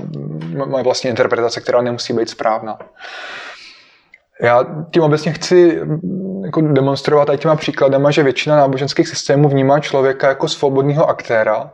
moje 0.65 0.84
vlastní 0.84 1.10
interpretace, 1.10 1.62
která 1.62 1.81
nemusí 1.81 2.13
být 2.13 2.29
správná. 2.29 2.77
Já 4.41 4.65
tím 4.91 5.03
obecně 5.03 5.31
chci 5.34 5.81
jako 6.46 6.62
demonstrovat 6.62 7.25
tady 7.25 7.38
těma 7.38 7.55
příkladama, 7.55 8.12
že 8.12 8.24
většina 8.24 8.58
náboženských 8.58 9.08
systémů 9.08 9.50
vnímá 9.50 9.79
člověka 9.79 10.27
jako 10.27 10.48
svobodného 10.48 11.10
aktéra, 11.10 11.72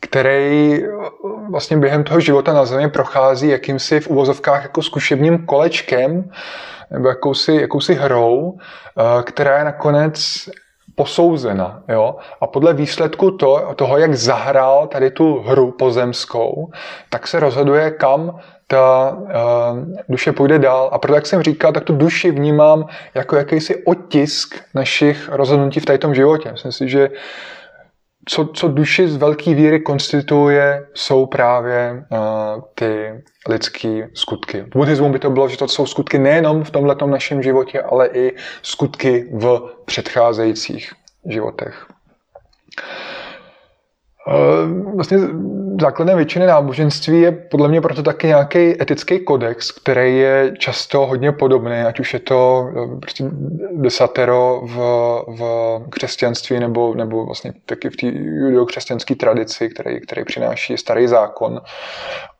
který 0.00 0.82
vlastně 1.50 1.76
během 1.76 2.04
toho 2.04 2.20
života 2.20 2.52
na 2.52 2.64
zemi 2.64 2.90
prochází 2.90 3.48
jakýmsi 3.48 4.00
v 4.00 4.08
uvozovkách 4.08 4.62
jako 4.62 4.82
zkušebním 4.82 5.46
kolečkem 5.46 6.30
nebo 6.90 7.08
jakousi, 7.08 7.54
jakousi 7.60 7.94
hrou, 7.94 8.58
která 9.24 9.58
je 9.58 9.64
nakonec 9.64 10.48
posouzena. 10.94 11.82
Jo? 11.88 12.16
A 12.40 12.46
podle 12.46 12.74
výsledku 12.74 13.30
to, 13.30 13.72
toho, 13.76 13.98
jak 13.98 14.14
zahrál 14.14 14.86
tady 14.86 15.10
tu 15.10 15.40
hru 15.40 15.70
pozemskou, 15.72 16.70
tak 17.10 17.26
se 17.26 17.40
rozhoduje, 17.40 17.90
kam 17.90 18.40
ta 18.66 19.16
uh, 19.18 19.28
duše 20.08 20.32
půjde 20.32 20.58
dál. 20.58 20.88
A 20.92 20.98
proto, 20.98 21.14
jak 21.14 21.26
jsem 21.26 21.42
říkal, 21.42 21.72
tak 21.72 21.84
tu 21.84 21.96
duši 21.96 22.30
vnímám 22.30 22.86
jako 23.14 23.36
jakýsi 23.36 23.84
otisk 23.84 24.54
našich 24.74 25.28
rozhodnutí 25.32 25.80
v 25.80 25.98
tom 25.98 26.14
životě. 26.14 26.52
Myslím 26.52 26.72
si, 26.72 26.88
že 26.88 27.10
co, 28.30 28.46
co 28.46 28.68
duši 28.68 29.08
z 29.08 29.16
velké 29.16 29.54
víry 29.54 29.80
konstituje, 29.80 30.86
jsou 30.94 31.26
právě 31.26 32.04
uh, 32.12 32.62
ty 32.74 33.22
lidské 33.48 34.08
skutky. 34.14 34.60
V 34.62 34.68
buddhismu 34.68 35.12
by 35.12 35.18
to 35.18 35.30
bylo, 35.30 35.48
že 35.48 35.56
to 35.56 35.68
jsou 35.68 35.86
skutky 35.86 36.18
nejenom 36.18 36.64
v 36.64 36.70
tomto 36.70 37.06
našem 37.06 37.42
životě, 37.42 37.82
ale 37.82 38.08
i 38.08 38.36
skutky 38.62 39.28
v 39.32 39.60
předcházejících 39.84 40.92
životech. 41.28 41.86
Uh, 44.26 44.94
vlastně 44.96 45.18
základem 45.80 46.16
většiny 46.16 46.46
náboženství 46.46 47.20
je 47.20 47.32
podle 47.32 47.68
mě 47.68 47.80
proto 47.80 48.02
taky 48.02 48.26
nějaký 48.26 48.82
etický 48.82 49.18
kodex, 49.18 49.70
který 49.70 50.18
je 50.18 50.54
často 50.58 51.06
hodně 51.06 51.32
podobný, 51.32 51.72
ať 51.72 52.00
už 52.00 52.14
je 52.14 52.20
to 52.20 52.68
eh, 52.70 53.00
prostě 53.00 53.24
desatero 53.72 54.62
v, 54.64 54.76
v 55.26 55.80
křesťanství 55.90 56.60
nebo, 56.60 56.94
nebo 56.94 57.26
vlastně 57.26 57.52
taky 57.66 57.90
v 57.90 57.96
té 57.96 58.06
judeokřesťanské 58.06 59.14
tradici, 59.14 59.68
který, 59.68 60.00
který 60.00 60.24
přináší 60.24 60.76
starý 60.76 61.06
zákon. 61.06 61.60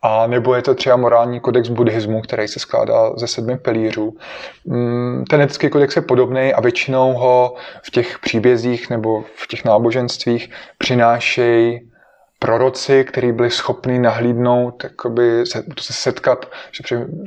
A 0.02 0.26
nebo 0.26 0.54
je 0.54 0.62
to 0.62 0.74
třeba 0.74 0.96
morální 0.96 1.40
kodex 1.40 1.68
buddhismu, 1.68 2.20
který 2.20 2.48
se 2.48 2.58
skládá 2.58 3.12
ze 3.16 3.26
sedmi 3.26 3.58
pilířů. 3.58 4.14
Mm, 4.64 5.24
ten 5.30 5.40
etický 5.40 5.68
kodex 5.68 5.96
je 5.96 6.02
podobný 6.02 6.54
a 6.54 6.60
většinou 6.60 7.12
ho 7.12 7.54
v 7.82 7.90
těch 7.90 8.18
příbězích 8.18 8.90
nebo 8.90 9.24
v 9.34 9.46
těch 9.46 9.64
náboženstvích 9.64 10.50
přinášejí 10.78 11.89
proroci, 12.42 13.04
kteří 13.04 13.32
byli 13.32 13.50
schopni 13.50 13.98
nahlídnout, 13.98 14.84
jakoby 14.84 15.46
se, 15.46 15.64
se 15.80 15.92
setkat, 15.92 16.46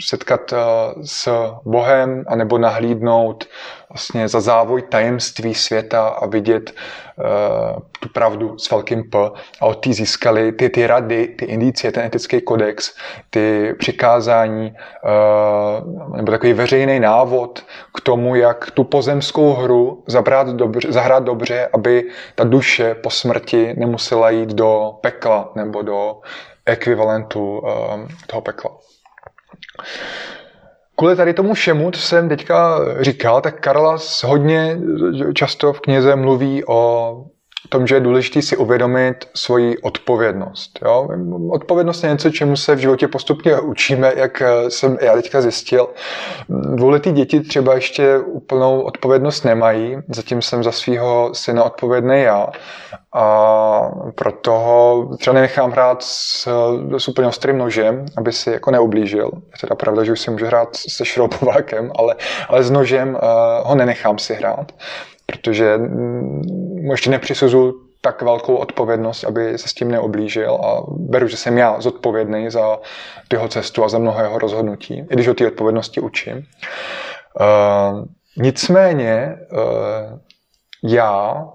setkat 0.06 0.52
uh, 0.52 0.58
s 1.04 1.30
Bohem, 1.66 2.24
anebo 2.28 2.58
nahlídnout 2.58 3.46
vlastně 3.94 4.28
za 4.28 4.42
závoj 4.42 4.82
tajemství 4.82 5.54
světa 5.54 6.08
a 6.08 6.26
vidět 6.26 6.72
uh, 6.72 7.80
tu 8.00 8.10
pravdu 8.10 8.58
s 8.60 8.72
velkým 8.72 9.10
P. 9.10 9.18
A 9.62 9.66
od 9.66 9.74
té 9.74 9.94
získali 9.94 10.52
ty, 10.52 10.70
ty 10.70 10.88
rady, 10.88 11.28
ty 11.28 11.46
indicie, 11.46 11.92
ten 11.92 12.04
etický 12.06 12.42
kodex, 12.42 12.96
ty 13.30 13.76
přikázání, 13.80 14.76
uh, 15.04 16.16
nebo 16.16 16.32
takový 16.32 16.54
veřejný 16.54 17.00
návod 17.00 17.66
k 17.98 18.02
tomu, 18.02 18.36
jak 18.36 18.72
tu 18.72 18.84
pozemskou 18.84 19.54
hru 19.54 20.04
zabrát 20.08 20.48
dobře, 20.48 20.92
zahrát 20.92 21.24
dobře, 21.24 21.70
aby 21.74 22.04
ta 22.36 22.44
duše 22.44 22.96
po 22.96 23.10
smrti 23.10 23.74
nemusela 23.78 24.30
jít 24.30 24.50
do 24.50 24.94
pekla 25.02 25.52
nebo 25.56 25.82
do 25.82 26.16
ekvivalentu 26.66 27.60
uh, 27.60 27.70
toho 28.28 28.42
pekla. 28.42 28.72
Kvůli 30.96 31.16
tady 31.16 31.34
tomu 31.34 31.54
všemu, 31.54 31.92
co 31.92 32.02
jsem 32.02 32.30
teďka 32.30 32.80
říkal, 33.02 33.42
tak 33.42 33.60
Karlas 33.60 34.24
hodně 34.24 34.78
často 35.34 35.74
v 35.74 35.82
knize 35.82 36.16
mluví 36.16 36.64
o 36.68 37.26
tom, 37.70 37.88
že 37.88 37.96
je 37.96 38.00
důležité 38.00 38.42
si 38.42 38.58
uvědomit 38.58 39.28
svoji 39.36 39.78
odpovědnost. 39.78 40.80
Jo? 40.82 41.08
Odpovědnost 41.52 42.04
je 42.04 42.10
něco, 42.10 42.30
čemu 42.30 42.58
se 42.58 42.76
v 42.76 42.80
životě 42.80 43.08
postupně 43.08 43.60
učíme, 43.60 44.14
jak 44.16 44.42
jsem 44.68 44.98
já 45.02 45.14
teďka 45.14 45.42
zjistil. 45.42 45.90
Dvouletý 46.50 47.12
děti 47.12 47.40
třeba 47.40 47.76
ještě 47.76 48.18
úplnou 48.18 48.82
odpovědnost 48.82 49.44
nemají, 49.44 49.98
zatím 50.08 50.42
jsem 50.42 50.64
za 50.64 50.72
svého 50.72 51.30
syna 51.34 51.64
odpovědný 51.64 52.22
já. 52.22 52.48
A 53.16 53.92
proto 54.16 54.52
ho 54.52 55.10
třeba 55.20 55.34
nenechám 55.34 55.72
hrát 55.72 56.04
s, 56.04 56.48
s 56.98 57.08
úplně 57.08 57.28
ostrým 57.28 57.58
nožem, 57.58 58.06
aby 58.18 58.32
si 58.32 58.52
jako 58.52 58.72
neublížil. 58.72 59.32
Je 59.36 59.58
teda 59.62 59.76
pravda, 59.76 60.04
že 60.04 60.12
už 60.12 60.20
si 60.20 60.32
může 60.32 60.46
hrát 60.46 60.70
se 60.76 61.06
šroubovákem, 61.06 61.92
ale, 61.96 62.16
ale 62.50 62.64
s 62.64 62.72
nožem 62.72 63.10
uh, 63.10 63.20
ho 63.64 63.76
nenechám 63.76 64.18
si 64.18 64.34
hrát 64.34 64.72
protože 65.26 65.78
mu 65.78 66.92
ještě 66.92 67.10
nepřisuzuju 67.10 67.84
tak 68.02 68.22
velkou 68.22 68.56
odpovědnost, 68.56 69.24
aby 69.24 69.58
se 69.58 69.68
s 69.68 69.74
tím 69.74 69.92
neoblížil 69.92 70.56
a 70.56 70.84
beru, 70.88 71.28
že 71.28 71.38
jsem 71.38 71.58
já 71.58 71.82
zodpovědný 71.82 72.50
za 72.50 72.80
jeho 73.34 73.48
cestu 73.48 73.84
a 73.84 73.90
za 73.90 73.98
mnoho 73.98 74.22
jeho 74.22 74.40
rozhodnutí, 74.40 74.98
i 75.10 75.14
když 75.14 75.28
o 75.28 75.34
té 75.34 75.48
odpovědnosti 75.48 76.02
učím. 76.02 76.38
Uh, 76.38 78.06
nicméně 78.38 79.36
uh, 79.52 80.20
já 80.84 81.46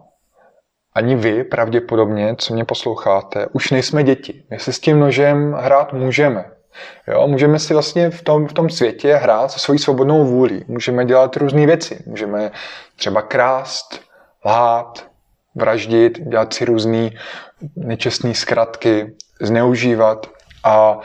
ani 0.94 1.16
vy 1.16 1.44
pravděpodobně, 1.44 2.34
co 2.38 2.54
mě 2.54 2.64
posloucháte, 2.64 3.46
už 3.52 3.70
nejsme 3.70 4.02
děti. 4.02 4.44
My 4.50 4.58
se 4.58 4.72
s 4.72 4.80
tím 4.80 5.00
nožem 5.00 5.52
hrát 5.52 5.92
můžeme. 5.92 6.44
Jo, 7.08 7.26
můžeme 7.26 7.58
si 7.58 7.72
vlastně 7.72 8.10
v 8.10 8.22
tom, 8.22 8.48
v 8.48 8.52
tom 8.52 8.70
světě 8.70 9.14
hrát 9.14 9.50
se 9.50 9.58
svojí 9.58 9.78
svobodnou 9.78 10.24
vůlí. 10.24 10.64
Můžeme 10.68 11.04
dělat 11.04 11.36
různé 11.36 11.66
věci. 11.66 12.02
Můžeme 12.06 12.50
třeba 12.96 13.22
krást, 13.22 14.00
lhát, 14.44 15.06
vraždit, 15.54 16.20
dělat 16.28 16.54
si 16.54 16.64
různé 16.64 17.10
nečestné 17.76 18.34
zkratky, 18.34 19.14
zneužívat. 19.40 20.26
A 20.64 20.98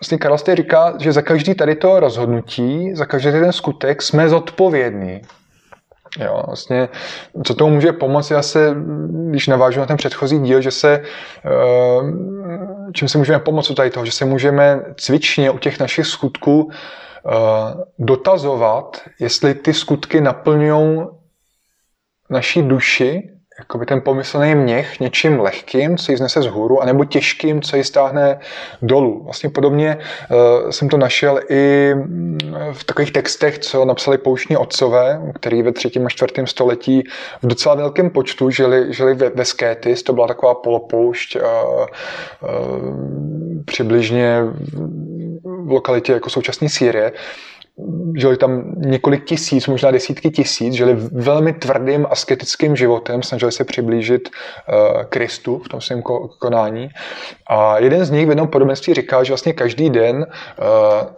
vlastně 0.00 0.18
Karl 0.18 0.36
říká, 0.54 0.94
že 0.98 1.12
za 1.12 1.22
každý 1.22 1.54
tady 1.54 1.74
to 1.74 2.00
rozhodnutí, 2.00 2.94
za 2.94 3.06
každý 3.06 3.30
ten 3.30 3.52
skutek 3.52 4.02
jsme 4.02 4.28
zodpovědní. 4.28 5.22
Jo, 6.18 6.42
vlastně, 6.46 6.88
co 7.44 7.54
tomu 7.54 7.74
může 7.74 7.92
pomoct, 7.92 8.30
já 8.30 8.42
se, 8.42 8.74
když 9.30 9.46
navážu 9.46 9.80
na 9.80 9.86
ten 9.86 9.96
předchozí 9.96 10.38
díl, 10.38 10.60
že 10.60 10.70
se, 10.70 11.02
eh, 11.44 11.50
čím 12.92 13.08
se 13.08 13.18
můžeme 13.18 13.38
pomoct 13.38 13.70
u 13.70 13.74
tady 13.74 13.90
toho, 13.90 14.06
že 14.06 14.12
se 14.12 14.24
můžeme 14.24 14.80
cvičně 14.96 15.50
u 15.50 15.58
těch 15.58 15.80
našich 15.80 16.06
skutků 16.06 16.70
eh, 16.70 17.30
dotazovat, 17.98 19.00
jestli 19.20 19.54
ty 19.54 19.74
skutky 19.74 20.20
naplňují 20.20 21.06
naší 22.30 22.62
duši 22.62 23.35
jakoby 23.58 23.86
ten 23.86 24.00
pomyslný 24.00 24.54
měch 24.54 25.00
něčím 25.00 25.40
lehkým, 25.40 25.96
co 25.96 26.12
ji 26.12 26.18
znese 26.18 26.42
z 26.42 26.46
hůru, 26.46 26.82
anebo 26.82 27.04
těžkým, 27.04 27.62
co 27.62 27.76
ji 27.76 27.84
stáhne 27.84 28.38
dolů. 28.82 29.22
Vlastně 29.24 29.50
podobně 29.50 29.98
uh, 30.30 30.70
jsem 30.70 30.88
to 30.88 30.96
našel 30.96 31.40
i 31.48 31.94
mm, 31.94 32.38
v 32.72 32.84
takových 32.84 33.12
textech, 33.12 33.58
co 33.58 33.84
napsali 33.84 34.18
pouštní 34.18 34.56
otcové, 34.56 35.20
který 35.34 35.62
ve 35.62 35.72
třetím 35.72 36.06
a 36.06 36.08
čtvrtém 36.08 36.46
století 36.46 37.02
v 37.42 37.46
docela 37.46 37.74
velkém 37.74 38.10
počtu 38.10 38.50
žili, 38.50 38.92
žili 38.92 39.14
ve, 39.14 39.30
ve 39.30 39.44
Skétis, 39.44 40.02
to 40.02 40.12
byla 40.12 40.26
taková 40.26 40.54
polopoušť 40.54 41.36
uh, 41.36 41.42
uh, 41.42 41.88
přibližně 43.64 44.42
v 45.44 45.70
lokalitě 45.70 46.12
jako 46.12 46.30
současný 46.30 46.68
Sýrie 46.68 47.12
žili 48.16 48.36
tam 48.36 48.74
několik 48.76 49.24
tisíc, 49.24 49.66
možná 49.66 49.90
desítky 49.90 50.30
tisíc, 50.30 50.74
žili 50.74 50.94
velmi 51.12 51.52
tvrdým 51.52 52.06
asketickým 52.10 52.76
životem, 52.76 53.22
snažili 53.22 53.52
se 53.52 53.64
přiblížit 53.64 54.28
uh, 54.28 55.02
Kristu 55.02 55.58
v 55.58 55.68
tom 55.68 55.80
svém 55.80 56.02
konání. 56.38 56.88
A 57.46 57.78
jeden 57.78 58.04
z 58.04 58.10
nich 58.10 58.26
v 58.26 58.28
jednom 58.28 58.48
podobenství 58.48 58.94
říká, 58.94 59.24
že 59.24 59.32
vlastně 59.32 59.52
každý 59.52 59.90
den 59.90 60.16
uh, 60.16 60.24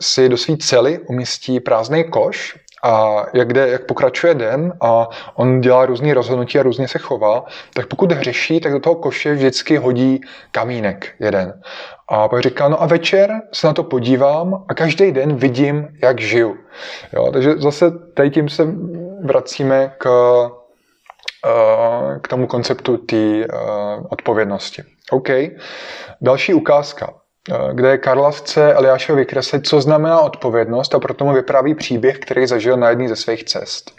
si 0.00 0.28
do 0.28 0.36
své 0.36 0.56
cely 0.56 0.98
umístí 0.98 1.60
prázdný 1.60 2.04
koš 2.04 2.56
a 2.82 3.24
jak, 3.34 3.52
jde, 3.52 3.68
jak 3.68 3.86
pokračuje 3.86 4.34
den 4.34 4.72
a 4.80 5.08
on 5.34 5.60
dělá 5.60 5.86
různé 5.86 6.14
rozhodnutí 6.14 6.58
a 6.58 6.62
různě 6.62 6.88
se 6.88 6.98
chová, 6.98 7.44
tak 7.74 7.86
pokud 7.86 8.12
hřeší, 8.12 8.60
tak 8.60 8.72
do 8.72 8.80
toho 8.80 8.94
koše 8.94 9.32
vždycky 9.32 9.76
hodí 9.76 10.20
kamínek 10.52 11.14
jeden. 11.20 11.60
A 12.08 12.28
pak 12.28 12.42
říká, 12.42 12.68
no 12.68 12.82
a 12.82 12.86
večer 12.86 13.30
se 13.52 13.66
na 13.66 13.72
to 13.72 13.84
podívám 13.84 14.64
a 14.68 14.74
každý 14.74 15.12
den 15.12 15.36
vidím, 15.36 15.88
jak 16.02 16.20
žiju. 16.20 16.56
Jo, 17.12 17.30
takže 17.32 17.54
zase 17.56 17.90
tady 18.14 18.30
tím 18.30 18.48
se 18.48 18.66
vracíme 19.24 19.94
k, 19.98 20.06
eh, 21.46 22.20
k 22.20 22.28
tomu 22.28 22.46
konceptu 22.46 22.96
té 22.96 23.16
eh, 23.16 23.46
odpovědnosti. 24.08 24.82
OK. 25.10 25.28
Další 26.20 26.54
ukázka 26.54 27.14
eh, 27.48 27.54
kde 27.72 27.98
Karla 27.98 28.30
chce 28.30 28.74
Eliášovi 28.74 29.18
vykreslit, 29.18 29.66
co 29.66 29.80
znamená 29.80 30.20
odpovědnost 30.20 30.94
a 30.94 30.98
proto 30.98 31.24
mu 31.24 31.32
vypráví 31.32 31.74
příběh, 31.74 32.18
který 32.18 32.46
zažil 32.46 32.76
na 32.76 32.90
jedné 32.90 33.08
ze 33.08 33.16
svých 33.16 33.44
cest. 33.44 33.92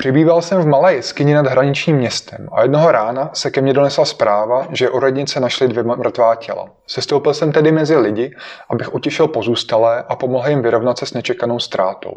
Přibýval 0.00 0.42
jsem 0.42 0.60
v 0.60 0.66
malé 0.66 0.94
jeskyni 0.94 1.34
nad 1.34 1.46
hraničním 1.46 1.96
městem 1.96 2.48
a 2.52 2.62
jednoho 2.62 2.92
rána 2.92 3.30
se 3.32 3.50
ke 3.50 3.60
mně 3.60 3.72
donesla 3.72 4.04
zpráva, 4.04 4.66
že 4.70 4.90
u 4.90 4.98
radnice 4.98 5.40
našli 5.40 5.68
dvě 5.68 5.82
mrtvá 5.82 6.34
těla. 6.34 6.68
Sestoupil 6.86 7.34
jsem 7.34 7.52
tedy 7.52 7.72
mezi 7.72 7.96
lidi, 7.96 8.36
abych 8.70 8.94
utěšil 8.94 9.28
pozůstalé 9.28 10.04
a 10.08 10.16
pomohl 10.16 10.48
jim 10.48 10.62
vyrovnat 10.62 10.98
se 10.98 11.06
s 11.06 11.14
nečekanou 11.14 11.58
ztrátou. 11.58 12.12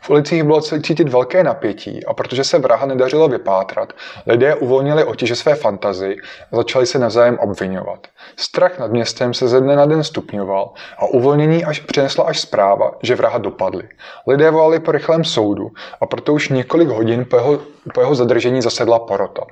V 0.00 0.10
ulicích 0.10 0.42
bylo 0.42 0.60
cítit 0.60 1.08
velké 1.08 1.44
napětí 1.44 2.04
a 2.06 2.14
protože 2.14 2.44
se 2.44 2.58
vraha 2.58 2.86
nedařilo 2.86 3.28
vypátrat, 3.28 3.92
lidé 4.26 4.54
uvolnili 4.54 5.04
otěže 5.04 5.36
své 5.36 5.54
fantazy 5.54 6.16
a 6.52 6.56
začali 6.56 6.86
se 6.86 6.98
navzájem 6.98 7.38
obvinovat. 7.38 8.06
Strach 8.36 8.78
nad 8.78 8.90
městem 8.90 9.34
se 9.34 9.48
ze 9.48 9.60
dne 9.60 9.76
na 9.76 9.86
den 9.86 10.04
stupňoval 10.04 10.70
a 10.98 11.06
uvolnění 11.06 11.64
až 11.64 11.80
přinesla 11.80 12.24
až 12.24 12.40
zpráva, 12.40 12.92
že 13.02 13.14
vraha 13.14 13.38
dopadli. 13.38 13.88
Lidé 14.26 14.50
volali 14.50 14.80
po 14.80 14.92
rychlém 14.92 15.24
soudu 15.24 15.70
a 16.00 16.06
proto 16.06 16.34
už 16.34 16.48
několik 16.48 16.88
hodin 16.88 17.23
po 17.24 17.36
jeho, 17.36 17.58
po 17.94 18.00
jeho 18.00 18.14
zadržení 18.14 18.62
zasedla 18.62 18.98
porota. 18.98 19.42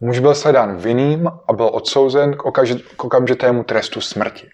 Muž 0.00 0.18
byl 0.18 0.34
sledán 0.34 0.76
vinným 0.76 1.30
a 1.48 1.52
byl 1.52 1.70
odsouzen 1.72 2.36
k, 2.36 2.44
okaž, 2.44 2.72
k 2.96 3.04
okamžitému 3.04 3.64
trestu 3.64 4.00
smrti. 4.00 4.48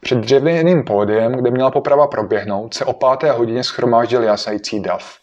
Před 0.00 0.18
dřevěným 0.18 0.84
pódiem, 0.84 1.32
kde 1.32 1.50
měla 1.50 1.70
poprava 1.70 2.06
proběhnout, 2.06 2.74
se 2.74 2.84
o 2.84 2.92
páté 2.92 3.30
hodině 3.30 3.64
schromáždil 3.64 4.22
jasající 4.22 4.80
dav. 4.80 5.14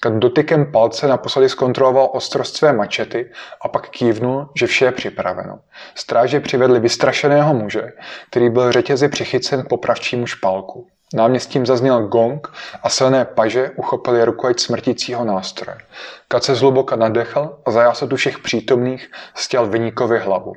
Kad 0.00 0.12
dotykem 0.12 0.72
palce 0.72 1.08
naposledy 1.08 1.48
zkontroloval 1.48 2.10
ostrost 2.12 2.56
své 2.56 2.72
mačety 2.72 3.30
a 3.60 3.68
pak 3.68 3.88
kývnul, 3.88 4.48
že 4.56 4.66
vše 4.66 4.84
je 4.84 4.92
připraveno. 4.92 5.58
Stráže 5.94 6.40
přivedli 6.40 6.80
vystrašeného 6.80 7.54
muže, 7.54 7.82
který 8.30 8.50
byl 8.50 8.72
řetězy 8.72 9.08
přichycen 9.08 9.62
k 9.62 9.68
popravčímu 9.68 10.26
špalku. 10.26 10.86
Náměstím 11.14 11.66
zazněl 11.66 12.06
gong 12.06 12.48
a 12.82 12.88
silné 12.88 13.24
paže 13.24 13.70
uchopili 13.76 14.24
rukojeť 14.24 14.60
smrtícího 14.60 15.24
nástroje. 15.24 15.78
Kat 16.28 16.44
se 16.44 16.54
zhluboka 16.54 16.96
nadechl 16.96 17.58
a 17.64 17.70
za 17.70 17.82
jásotu 17.82 18.16
všech 18.16 18.38
přítomných 18.38 19.10
stěl 19.34 19.66
vyníkovi 19.66 20.18
hlavu. 20.18 20.52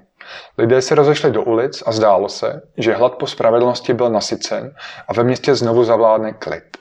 Lidé 0.58 0.82
se 0.82 0.96
rozešli 0.96 1.32
do 1.32 1.44
ulic 1.44 1.84
a 1.86 1.92
zdálo 1.92 2.30
se, 2.30 2.62
že 2.78 2.94
hlad 2.94 3.16
po 3.16 3.28
spravedlnosti 3.28 3.94
byl 3.94 4.10
nasycen 4.10 4.76
a 5.08 5.14
ve 5.14 5.24
městě 5.24 5.56
znovu 5.56 5.84
zavládne 5.84 6.34
klid. 6.34 6.78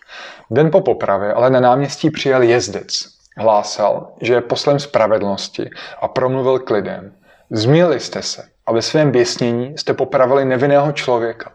Den 0.51 0.71
po 0.71 0.81
popravě 0.81 1.33
ale 1.33 1.51
na 1.51 1.61
náměstí 1.61 2.11
přijel 2.11 2.43
jezdec. 2.43 3.15
Hlásal, 3.37 4.13
že 4.21 4.35
je 4.35 4.41
poslem 4.41 4.79
spravedlnosti 4.79 5.71
a 6.01 6.09
promluvil 6.09 6.59
k 6.59 6.71
lidem. 6.71 7.13
Zmíli 7.51 8.01
jste 8.01 8.23
se 8.23 8.45
a 8.67 8.73
ve 8.73 8.83
svém 8.83 9.11
běsnění 9.11 9.79
jste 9.79 9.95
popravili 9.95 10.45
nevinného 10.45 10.93
člověka. 10.93 11.53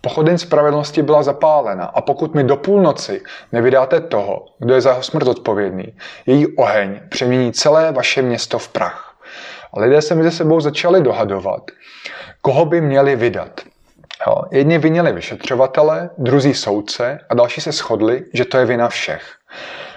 Pochodeň 0.00 0.38
spravedlnosti 0.38 1.02
byla 1.02 1.22
zapálena 1.22 1.84
a 1.84 2.00
pokud 2.00 2.34
mi 2.34 2.44
do 2.44 2.56
půlnoci 2.56 3.22
nevydáte 3.52 4.00
toho, 4.00 4.46
kdo 4.58 4.74
je 4.74 4.80
za 4.80 4.90
jeho 4.90 5.02
smrt 5.02 5.28
odpovědný, 5.28 5.96
její 6.26 6.56
oheň 6.56 7.00
přemění 7.08 7.52
celé 7.52 7.92
vaše 7.92 8.22
město 8.22 8.58
v 8.58 8.68
prach. 8.68 9.14
A 9.72 9.80
lidé 9.80 10.02
se 10.02 10.14
mezi 10.14 10.30
sebou 10.30 10.60
začali 10.60 11.02
dohadovat, 11.02 11.70
koho 12.40 12.64
by 12.64 12.80
měli 12.80 13.16
vydat. 13.16 13.60
Jo. 14.26 14.42
Jedni 14.50 14.78
vinili 14.78 15.12
vyšetřovatele, 15.12 16.10
druzí 16.18 16.54
soudce 16.54 17.18
a 17.28 17.34
další 17.34 17.60
se 17.60 17.72
shodli, 17.72 18.24
že 18.34 18.44
to 18.44 18.58
je 18.58 18.64
vina 18.64 18.88
všech. 18.88 19.22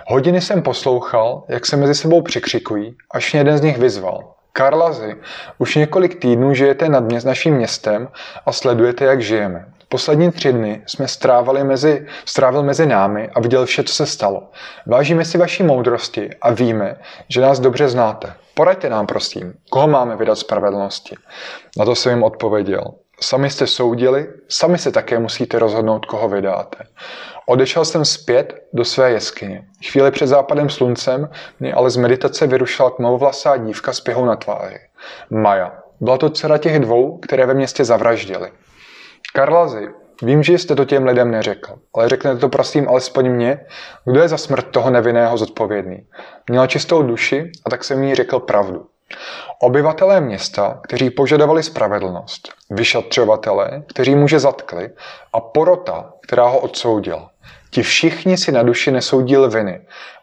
Hodiny 0.07 0.41
jsem 0.41 0.61
poslouchal, 0.61 1.43
jak 1.47 1.65
se 1.65 1.77
mezi 1.77 1.95
sebou 1.95 2.21
přikřikují, 2.21 2.97
až 3.11 3.33
mě 3.33 3.39
jeden 3.39 3.57
z 3.57 3.61
nich 3.61 3.77
vyzval. 3.77 4.33
Karlazy, 4.53 5.15
už 5.57 5.75
několik 5.75 6.21
týdnů 6.21 6.53
žijete 6.53 6.89
nad 6.89 7.03
mě, 7.03 7.19
naším 7.25 7.53
městem 7.53 8.07
a 8.45 8.51
sledujete, 8.51 9.05
jak 9.05 9.21
žijeme. 9.21 9.65
Poslední 9.89 10.31
tři 10.31 10.53
dny 10.53 10.81
jsme 10.85 11.07
strávali 11.07 11.63
mezi, 11.63 12.07
strávil 12.25 12.63
mezi 12.63 12.85
námi 12.85 13.29
a 13.35 13.39
viděl 13.39 13.65
vše, 13.65 13.83
co 13.83 13.93
se 13.93 14.05
stalo. 14.05 14.49
Vážíme 14.85 15.25
si 15.25 15.37
vaší 15.37 15.63
moudrosti 15.63 16.29
a 16.41 16.51
víme, 16.51 16.95
že 17.29 17.41
nás 17.41 17.59
dobře 17.59 17.89
znáte. 17.89 18.33
Poraďte 18.53 18.89
nám, 18.89 19.07
prosím, 19.07 19.53
koho 19.69 19.87
máme 19.87 20.15
vydat 20.15 20.35
spravedlnosti. 20.35 21.15
Na 21.77 21.85
to 21.85 21.95
jsem 21.95 22.11
jim 22.11 22.23
odpověděl. 22.23 22.83
Sami 23.21 23.49
jste 23.49 23.67
soudili, 23.67 24.27
sami 24.49 24.77
se 24.77 24.91
také 24.91 25.19
musíte 25.19 25.59
rozhodnout, 25.59 26.05
koho 26.05 26.29
vydáte. 26.29 26.77
Odešel 27.51 27.85
jsem 27.85 28.05
zpět 28.05 28.53
do 28.73 28.85
své 28.85 29.11
jeskyně. 29.11 29.65
Chvíli 29.91 30.11
před 30.11 30.27
západem 30.27 30.69
sluncem 30.69 31.29
mě 31.59 31.73
ale 31.73 31.89
z 31.89 31.97
meditace 31.97 32.47
vyrušila 32.47 32.89
tmavovlasá 32.89 33.57
dívka 33.57 33.93
s 33.93 34.01
pěhou 34.01 34.25
na 34.25 34.35
tváři. 34.35 34.79
Maja. 35.29 35.73
Byla 36.01 36.17
to 36.17 36.29
dcera 36.29 36.57
těch 36.57 36.79
dvou, 36.79 37.17
které 37.17 37.45
ve 37.45 37.53
městě 37.53 37.85
zavraždili. 37.85 38.51
Karlazy, 39.33 39.87
vím, 40.21 40.43
že 40.43 40.53
jste 40.53 40.75
to 40.75 40.85
těm 40.85 41.05
lidem 41.05 41.31
neřekl, 41.31 41.71
ale 41.95 42.09
řeknete 42.09 42.39
to 42.39 42.49
prosím 42.49 42.89
alespoň 42.89 43.29
mě, 43.29 43.59
kdo 44.05 44.21
je 44.21 44.27
za 44.27 44.37
smrt 44.37 44.71
toho 44.71 44.89
nevinného 44.89 45.37
zodpovědný. 45.37 46.07
Měla 46.49 46.67
čistou 46.67 47.03
duši 47.03 47.51
a 47.65 47.69
tak 47.69 47.83
jsem 47.83 48.03
jí 48.03 48.15
řekl 48.15 48.39
pravdu. 48.39 48.85
Obyvatelé 49.61 50.21
města, 50.21 50.79
kteří 50.83 51.09
požadovali 51.09 51.63
spravedlnost, 51.63 52.49
vyšetřovatelé, 52.69 53.83
kteří 53.87 54.15
muže 54.15 54.39
zatkli 54.39 54.89
a 55.33 55.39
porota, 55.39 56.13
která 56.21 56.47
ho 56.47 56.59
odsoudila. 56.59 57.30
Ti 57.73 57.83
všichni 57.83 58.37
si 58.37 58.51
na 58.51 58.63
duši 58.63 58.91
nesou 58.91 59.21
díl 59.21 59.49
viny, 59.49 59.81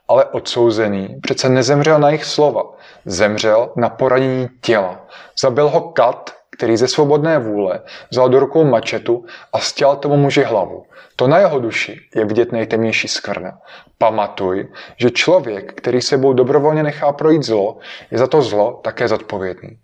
ale 0.08 0.24
odsouzený 0.24 1.16
přece 1.22 1.48
nezemřel 1.48 1.98
na 1.98 2.08
jejich 2.08 2.24
slova. 2.24 2.62
Zemřel 3.04 3.72
na 3.76 3.88
poranění 3.88 4.48
těla. 4.60 5.06
Zabil 5.40 5.68
ho 5.68 5.80
kat, 5.80 6.34
který 6.50 6.76
ze 6.76 6.88
svobodné 6.88 7.38
vůle 7.38 7.80
vzal 8.10 8.28
do 8.28 8.40
rukou 8.40 8.64
mačetu 8.64 9.24
a 9.52 9.58
stěl 9.58 9.96
tomu 9.96 10.16
muži 10.16 10.42
hlavu. 10.42 10.84
To 11.16 11.28
na 11.28 11.38
jeho 11.38 11.58
duši 11.58 12.00
je 12.14 12.24
vidět 12.24 12.52
nejtemnější 12.52 13.08
skvrna. 13.08 13.58
Pamatuj, 13.98 14.68
že 14.96 15.10
člověk, 15.10 15.72
který 15.72 16.02
sebou 16.02 16.32
dobrovolně 16.32 16.82
nechá 16.82 17.12
projít 17.12 17.42
zlo, 17.42 17.78
je 18.10 18.18
za 18.18 18.26
to 18.26 18.42
zlo 18.42 18.80
také 18.84 19.08
zodpovědný. 19.08 19.78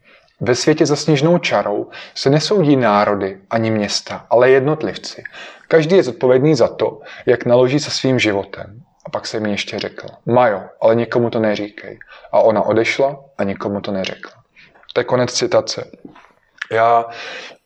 Ve 0.46 0.54
světě 0.54 0.86
za 0.86 0.96
sněžnou 0.96 1.38
čarou 1.38 1.90
se 2.14 2.30
nesoudí 2.30 2.76
národy 2.76 3.38
ani 3.50 3.70
města, 3.70 4.26
ale 4.30 4.50
jednotlivci. 4.50 5.22
Každý 5.68 5.96
je 5.96 6.02
zodpovědný 6.02 6.54
za 6.54 6.68
to, 6.68 7.00
jak 7.26 7.44
naloží 7.46 7.80
se 7.80 7.90
svým 7.90 8.18
životem. 8.18 8.82
A 9.06 9.10
pak 9.10 9.26
se 9.26 9.40
mi 9.40 9.50
ještě 9.50 9.78
řekl, 9.78 10.06
Majo, 10.26 10.62
ale 10.80 10.94
nikomu 10.94 11.30
to 11.30 11.40
neříkej. 11.40 11.98
A 12.32 12.40
ona 12.40 12.62
odešla 12.62 13.20
a 13.38 13.44
nikomu 13.44 13.80
to 13.80 13.92
neřekla. 13.92 14.32
To 14.92 15.00
je 15.00 15.04
konec 15.04 15.32
citace. 15.32 15.90
Já 16.72 17.04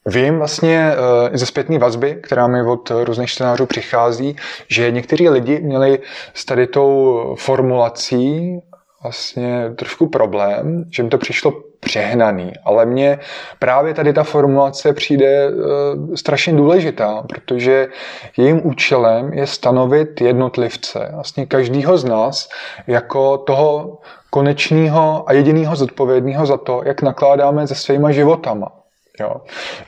Vím 0.07 0.39
vlastně 0.39 0.93
eh, 0.93 1.39
ze 1.39 1.47
zpětné 1.47 1.79
vazby, 1.79 2.19
která 2.23 2.47
mi 2.47 2.63
od 2.63 2.93
různých 3.05 3.31
čtenářů 3.31 3.67
přichází, 3.67 4.37
že 4.69 4.91
někteří 4.91 5.29
lidi 5.29 5.61
měli 5.61 5.99
s 6.35 6.45
tady 6.45 6.67
tou 6.67 7.35
formulací 7.39 8.61
vlastně 9.03 9.71
trošku 9.77 10.09
problém, 10.09 10.85
že 10.91 11.03
mi 11.03 11.09
to 11.09 11.19
přišlo 11.19 11.53
přehnaný, 11.81 12.53
ale 12.65 12.87
mně 12.87 13.19
právě 13.59 13.95
tady 13.95 14.13
ta 14.13 14.23
formulace 14.23 14.93
přijde 14.93 15.49
uh, 15.49 16.15
strašně 16.15 16.53
důležitá, 16.53 17.25
protože 17.29 17.89
jejím 18.37 18.67
účelem 18.67 19.33
je 19.33 19.47
stanovit 19.47 20.21
jednotlivce, 20.21 21.11
vlastně 21.15 21.47
každýho 21.47 21.99
z 21.99 22.05
nás 22.05 22.49
jako 22.87 23.39
toho 23.39 23.99
konečného 24.31 25.25
a 25.29 25.33
jediného 25.33 25.77
zodpovědného 25.77 26.47
za 26.47 26.57
to, 26.57 26.83
jak 26.85 27.03
nakládáme 27.03 27.67
se 27.67 27.75
svýma 27.75 28.11
životama. 28.11 28.73
Jo. 29.21 29.35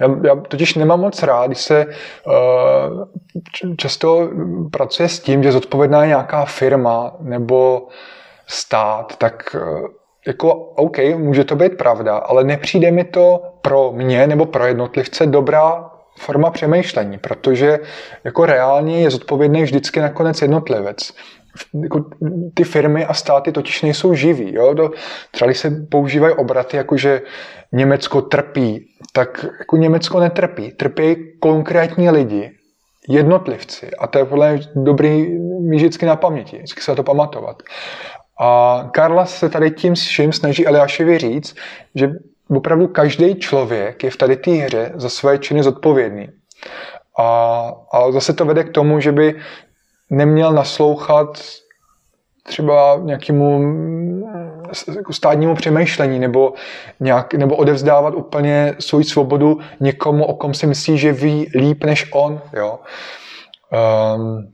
Já, 0.00 0.08
já 0.24 0.36
totiž 0.36 0.74
nemám 0.74 1.00
moc 1.00 1.22
rád, 1.22 1.46
když 1.46 1.58
se 1.58 1.86
uh, 1.86 3.04
často 3.76 4.28
pracuje 4.72 5.08
s 5.08 5.20
tím, 5.20 5.42
že 5.42 5.52
zodpovědná 5.52 6.02
je 6.02 6.08
nějaká 6.08 6.44
firma 6.44 7.12
nebo 7.20 7.88
stát, 8.50 9.16
tak 9.16 9.56
uh, 9.56 9.86
jako 10.26 10.54
OK, 10.54 10.98
může 11.16 11.44
to 11.44 11.56
být 11.56 11.76
pravda, 11.76 12.16
ale 12.16 12.44
nepřijde 12.44 12.90
mi 12.90 13.04
to 13.04 13.42
pro 13.62 13.92
mě 13.92 14.26
nebo 14.26 14.46
pro 14.46 14.66
jednotlivce 14.66 15.26
dobrá 15.26 15.90
forma 16.18 16.50
přemýšlení, 16.50 17.18
protože 17.18 17.78
jako 18.24 18.46
reálně 18.46 19.02
je 19.02 19.10
zodpovědný 19.10 19.62
vždycky 19.62 20.00
nakonec 20.00 20.42
jednotlivec. 20.42 21.12
Jako 21.82 22.04
ty 22.54 22.64
firmy 22.64 23.04
a 23.04 23.14
státy 23.14 23.52
totiž 23.52 23.82
nejsou 23.82 24.14
živí. 24.14 24.54
Jo? 24.54 24.74
Do, 24.74 24.90
třeba 25.30 25.46
když 25.46 25.58
se 25.58 25.70
používají 25.90 26.34
obraty, 26.34 26.76
jako 26.76 26.96
že 26.96 27.22
Německo 27.72 28.22
trpí, 28.22 28.86
tak 29.12 29.46
jako 29.58 29.76
Německo 29.76 30.20
netrpí. 30.20 30.70
Trpí 30.72 31.16
konkrétní 31.40 32.10
lidi, 32.10 32.50
jednotlivci. 33.08 33.90
A 33.98 34.06
to 34.06 34.18
je 34.18 34.24
podle 34.24 34.52
mě 34.52 34.62
dobrý 34.74 35.38
mít 35.60 35.76
vždycky 35.76 36.06
na 36.06 36.16
paměti, 36.16 36.56
vždycky 36.56 36.80
se 36.80 36.94
to 36.94 37.02
pamatovat. 37.02 37.62
A 38.42 38.88
Karla 38.92 39.26
se 39.26 39.48
tady 39.48 39.70
tím 39.70 39.94
vším 39.94 40.32
snaží 40.32 40.66
Eliášovi 40.66 41.18
říct, 41.18 41.56
že 41.94 42.10
opravdu 42.56 42.88
každý 42.88 43.34
člověk 43.34 44.04
je 44.04 44.10
v 44.10 44.16
tady 44.16 44.36
té 44.36 44.50
hře 44.50 44.92
za 44.94 45.08
své 45.08 45.38
činy 45.38 45.62
zodpovědný. 45.62 46.28
A, 47.18 47.24
a 47.92 48.12
zase 48.12 48.32
to 48.32 48.44
vede 48.44 48.64
k 48.64 48.72
tomu, 48.72 49.00
že 49.00 49.12
by 49.12 49.40
neměl 50.10 50.52
naslouchat 50.52 51.38
třeba 52.42 53.00
nějakému 53.02 53.60
jako 54.96 55.12
stádnímu 55.12 55.54
přemýšlení 55.54 56.18
nebo, 56.18 56.52
nějak, 57.00 57.34
nebo 57.34 57.56
odevzdávat 57.56 58.14
úplně 58.14 58.74
svou 58.78 59.02
svobodu 59.02 59.58
někomu, 59.80 60.24
o 60.24 60.34
kom 60.34 60.54
si 60.54 60.66
myslí, 60.66 60.98
že 60.98 61.12
ví 61.12 61.50
líp 61.54 61.84
než 61.84 62.10
on. 62.12 62.40
Jo? 62.56 62.78
Um, 64.16 64.50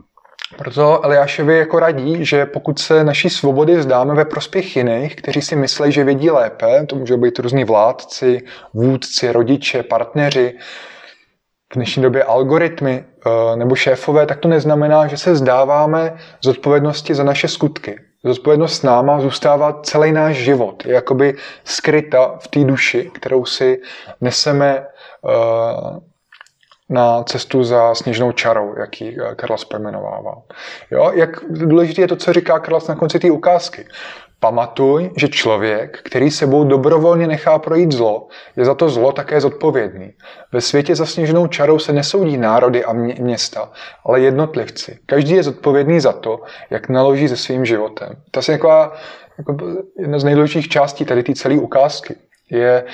proto 0.59 1.05
Eliáševi 1.05 1.59
jako 1.59 1.79
radí, 1.79 2.25
že 2.25 2.47
pokud 2.47 2.79
se 2.79 3.05
naší 3.05 3.31
svobody 3.31 3.77
vzdáme 3.77 4.15
ve 4.15 4.25
prospěch 4.25 4.77
jiných, 4.77 5.17
kteří 5.17 5.43
si 5.43 5.57
myslí, 5.57 5.93
že 5.93 6.05
vědí 6.05 6.31
lépe, 6.31 6.87
to 6.87 6.97
můžou 6.97 7.17
být 7.17 7.39
různí 7.39 7.65
vládci, 7.65 8.43
vůdci, 8.75 9.33
rodiče, 9.33 9.83
partneři, 9.83 10.55
v 11.73 11.75
dnešní 11.75 12.03
době 12.03 12.25
algoritmy 12.25 13.05
eh, 13.27 13.57
nebo 13.57 13.75
šéfové, 13.75 14.27
tak 14.27 14.39
to 14.39 14.49
neznamená, 14.49 15.07
že 15.07 15.17
se 15.17 15.33
vzdáváme 15.33 16.17
z 16.45 16.47
odpovědnosti 16.47 17.15
za 17.15 17.25
naše 17.25 17.49
skutky. 17.49 18.01
Zodpovědnost 18.25 18.75
s 18.77 18.83
náma 18.83 19.21
zůstává 19.21 19.81
celý 19.83 20.13
náš 20.13 20.37
život. 20.37 20.87
Je 20.87 20.95
jakoby 20.95 21.35
skryta 21.65 22.39
v 22.39 22.49
té 22.49 22.65
duši, 22.65 23.11
kterou 23.15 23.45
si 23.45 23.81
neseme 24.21 24.87
uh, 25.23 25.99
na 26.89 27.23
cestu 27.23 27.65
za 27.65 27.95
sněžnou 27.95 28.33
čarou, 28.33 28.75
jak 28.79 29.01
ji 29.01 29.17
eh, 29.21 29.35
Karlas 29.35 29.65
pojmenovával. 29.65 30.43
Jo? 30.91 31.13
Jak 31.15 31.31
důležité 31.51 32.01
je 32.01 32.09
to, 32.09 32.17
co 32.17 32.33
říká 32.33 32.59
Karlas 32.59 32.87
na 32.89 32.95
konci 32.95 33.19
té 33.19 33.31
ukázky. 33.31 33.85
Pamatuj, 34.41 35.11
že 35.17 35.29
člověk, 35.29 36.03
který 36.03 36.31
sebou 36.31 36.65
dobrovolně 36.65 37.27
nechá 37.27 37.59
projít 37.59 37.93
zlo, 37.93 38.29
je 38.57 38.65
za 38.65 38.75
to 38.75 38.89
zlo 38.89 39.13
také 39.13 39.41
zodpovědný. 39.41 40.13
Ve 40.53 40.61
světě 40.61 40.97
za 40.97 41.07
sněžnou 41.07 41.47
čarou 41.47 41.79
se 41.79 41.93
nesoudí 41.93 42.37
národy 42.37 42.85
a 42.85 42.93
města, 42.93 43.73
ale 44.05 44.21
jednotlivci. 44.21 44.99
Každý 45.07 45.35
je 45.35 45.43
zodpovědný 45.43 46.01
za 46.01 46.13
to, 46.13 46.41
jak 46.71 46.89
naloží 46.89 47.29
se 47.29 47.37
svým 47.37 47.65
životem. 47.65 48.09
To 48.31 48.41
je 48.41 48.59
taková 48.59 48.93
jako 49.39 49.57
jedna 49.99 50.19
z 50.19 50.25
nejdůležitějších 50.25 50.73
částí 50.73 51.05
tady 51.05 51.23
té 51.23 51.35
celé 51.35 51.55
ukázky. 51.55 52.17
Je, 52.51 52.85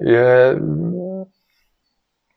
je, 0.00 0.56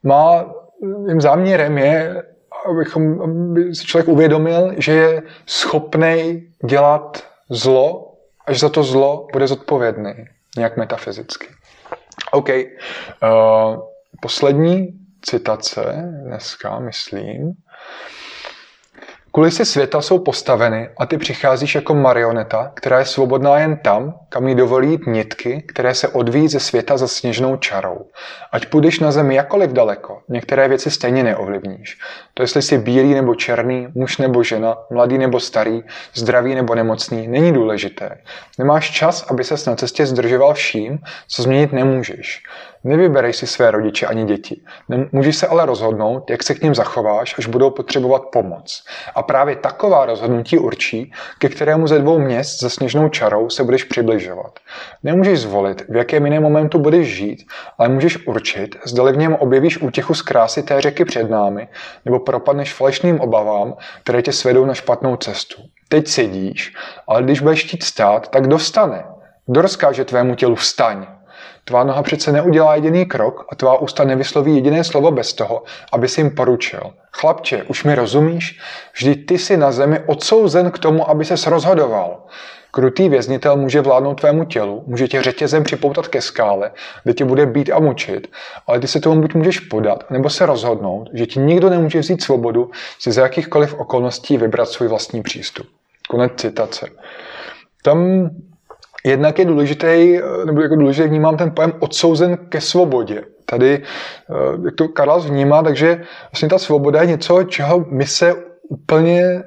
má 0.03 0.45
mým 0.81 1.21
záměrem 1.21 1.77
je, 1.77 2.23
abychom, 2.69 3.21
aby 3.21 3.75
si 3.75 3.85
člověk 3.85 4.07
uvědomil, 4.07 4.73
že 4.77 4.91
je 4.91 5.23
schopný 5.45 6.47
dělat 6.65 7.23
zlo, 7.49 8.13
až 8.47 8.59
za 8.59 8.69
to 8.69 8.83
zlo 8.83 9.27
bude 9.33 9.47
zodpovědný, 9.47 10.13
nějak 10.57 10.77
metafyzicky. 10.77 11.47
OK. 12.31 12.49
Uh, 12.49 12.55
poslední 14.21 14.87
citace 15.21 16.11
dneska, 16.25 16.79
myslím. 16.79 17.53
Kulisy 19.31 19.65
světa 19.65 20.01
jsou 20.01 20.19
postaveny 20.19 20.89
a 20.97 21.05
ty 21.05 21.17
přicházíš 21.17 21.75
jako 21.75 21.95
marioneta, 21.95 22.71
která 22.73 22.99
je 22.99 23.05
svobodná 23.05 23.59
jen 23.59 23.77
tam, 23.77 24.19
kam 24.29 24.47
jí 24.47 24.55
dovolí 24.55 24.91
jít 24.91 25.07
nitky, 25.07 25.63
které 25.67 25.95
se 25.95 26.07
odvíjí 26.07 26.47
ze 26.47 26.59
světa 26.59 26.97
za 26.97 27.07
sněžnou 27.07 27.57
čarou. 27.57 28.05
Ať 28.51 28.65
půjdeš 28.65 28.99
na 28.99 29.11
zemi 29.11 29.35
jakoliv 29.35 29.71
daleko, 29.71 30.21
některé 30.29 30.67
věci 30.67 30.91
stejně 30.91 31.23
neovlivníš. 31.23 31.97
To 32.33 32.43
jestli 32.43 32.61
jsi 32.61 32.77
bílý 32.77 33.13
nebo 33.13 33.35
černý, 33.35 33.87
muž 33.95 34.17
nebo 34.17 34.43
žena, 34.43 34.77
mladý 34.91 35.17
nebo 35.17 35.39
starý, 35.39 35.83
zdravý 36.13 36.55
nebo 36.55 36.75
nemocný, 36.75 37.27
není 37.27 37.53
důležité. 37.53 38.17
Nemáš 38.57 38.91
čas, 38.91 39.25
aby 39.31 39.43
ses 39.43 39.65
na 39.65 39.75
cestě 39.75 40.05
zdržoval 40.05 40.53
vším, 40.53 40.99
co 41.27 41.43
změnit 41.43 41.73
nemůžeš. 41.73 42.43
Nevyberej 42.83 43.33
si 43.33 43.47
své 43.47 43.71
rodiče 43.71 44.07
ani 44.07 44.25
děti. 44.25 44.61
Můžeš 45.11 45.35
se 45.35 45.47
ale 45.47 45.65
rozhodnout, 45.65 46.29
jak 46.29 46.43
se 46.43 46.55
k 46.55 46.63
ním 46.63 46.75
zachováš, 46.75 47.35
až 47.37 47.47
budou 47.47 47.69
potřebovat 47.69 48.23
pomoc. 48.31 48.83
A 49.15 49.23
právě 49.23 49.55
taková 49.55 50.05
rozhodnutí 50.05 50.57
určí, 50.57 51.11
ke 51.39 51.49
kterému 51.49 51.87
ze 51.87 51.99
dvou 51.99 52.19
měst 52.19 52.59
za 52.59 52.69
sněžnou 52.69 53.09
čarou 53.09 53.49
se 53.49 53.63
budeš 53.63 53.83
přibližovat. 53.83 54.59
Nemůžeš 55.03 55.39
zvolit, 55.39 55.85
v 55.89 55.95
jakém 55.95 56.25
jiném 56.25 56.43
momentu 56.43 56.79
budeš 56.79 57.15
žít, 57.15 57.39
ale 57.77 57.89
můžeš 57.89 58.27
určit, 58.27 58.75
zda 58.85 59.03
v 59.03 59.17
něm 59.17 59.35
objevíš 59.35 59.81
útěchu 59.81 60.13
z 60.13 60.21
krásy 60.21 60.63
té 60.63 60.81
řeky 60.81 61.05
před 61.05 61.29
námi, 61.29 61.67
nebo 62.05 62.19
propadneš 62.19 62.73
falešným 62.73 63.19
obavám, 63.19 63.73
které 64.03 64.21
tě 64.21 64.31
svedou 64.31 64.65
na 64.65 64.73
špatnou 64.73 65.15
cestu. 65.15 65.61
Teď 65.89 66.07
sedíš, 66.07 66.73
ale 67.07 67.23
když 67.23 67.39
budeš 67.39 67.65
chtít 67.65 67.83
stát, 67.83 68.27
tak 68.27 68.47
dostane. 68.47 69.03
Kdo 69.47 69.61
rozkáže 69.61 70.05
tvému 70.05 70.35
tělu 70.35 70.55
vstaň? 70.55 71.18
Tvá 71.63 71.83
noha 71.83 72.03
přece 72.03 72.31
neudělá 72.31 72.75
jediný 72.75 73.05
krok 73.05 73.45
a 73.49 73.55
tvá 73.55 73.81
ústa 73.81 74.03
nevysloví 74.03 74.55
jediné 74.55 74.83
slovo 74.83 75.11
bez 75.11 75.33
toho, 75.33 75.63
aby 75.93 76.07
si 76.07 76.21
jim 76.21 76.35
poručil. 76.35 76.81
Chlapče, 77.11 77.63
už 77.63 77.83
mi 77.83 77.95
rozumíš? 77.95 78.59
Vždyť 78.93 79.25
ty 79.25 79.37
jsi 79.37 79.57
na 79.57 79.71
zemi 79.71 79.99
odsouzen 80.05 80.71
k 80.71 80.79
tomu, 80.79 81.09
aby 81.09 81.25
ses 81.25 81.47
rozhodoval. 81.47 82.23
Krutý 82.71 83.09
věznitel 83.09 83.57
může 83.57 83.81
vládnout 83.81 84.19
tvému 84.19 84.45
tělu, 84.45 84.83
může 84.87 85.07
tě 85.07 85.21
řetězem 85.21 85.63
připoutat 85.63 86.07
ke 86.07 86.21
skále, 86.21 86.71
kde 87.03 87.13
tě 87.13 87.25
bude 87.25 87.45
být 87.45 87.71
a 87.71 87.79
mučit, 87.79 88.27
ale 88.67 88.79
ty 88.79 88.87
se 88.87 88.99
tomu 88.99 89.21
buď 89.21 89.33
můžeš 89.33 89.59
podat, 89.59 90.11
nebo 90.11 90.29
se 90.29 90.45
rozhodnout, 90.45 91.09
že 91.13 91.25
ti 91.25 91.39
nikdo 91.39 91.69
nemůže 91.69 91.99
vzít 91.99 92.23
svobodu 92.23 92.71
si 92.99 93.11
za 93.11 93.21
jakýchkoliv 93.21 93.73
okolností 93.73 94.37
vybrat 94.37 94.69
svůj 94.69 94.89
vlastní 94.89 95.21
přístup. 95.21 95.67
Konec 96.09 96.31
citace. 96.35 96.87
Tam 97.83 98.29
Jednak 99.09 99.39
je 99.39 99.45
důležitý, 99.45 100.19
nebo 100.45 100.61
jako 100.61 100.75
důležitý 100.75 101.09
vnímám 101.09 101.37
ten 101.37 101.51
pojem 101.51 101.73
odsouzen 101.79 102.37
ke 102.37 102.61
svobodě. 102.61 103.23
Tady, 103.45 103.83
eh, 103.83 104.65
jak 104.65 104.75
to 104.75 104.87
Karlas 104.87 105.25
vnímá, 105.25 105.63
takže 105.63 106.01
vlastně 106.31 106.49
ta 106.49 106.57
svoboda 106.57 107.01
je 107.01 107.07
něco, 107.07 107.43
čeho 107.43 107.85
my 107.89 108.05
se 108.05 108.35
úplně 108.69 109.43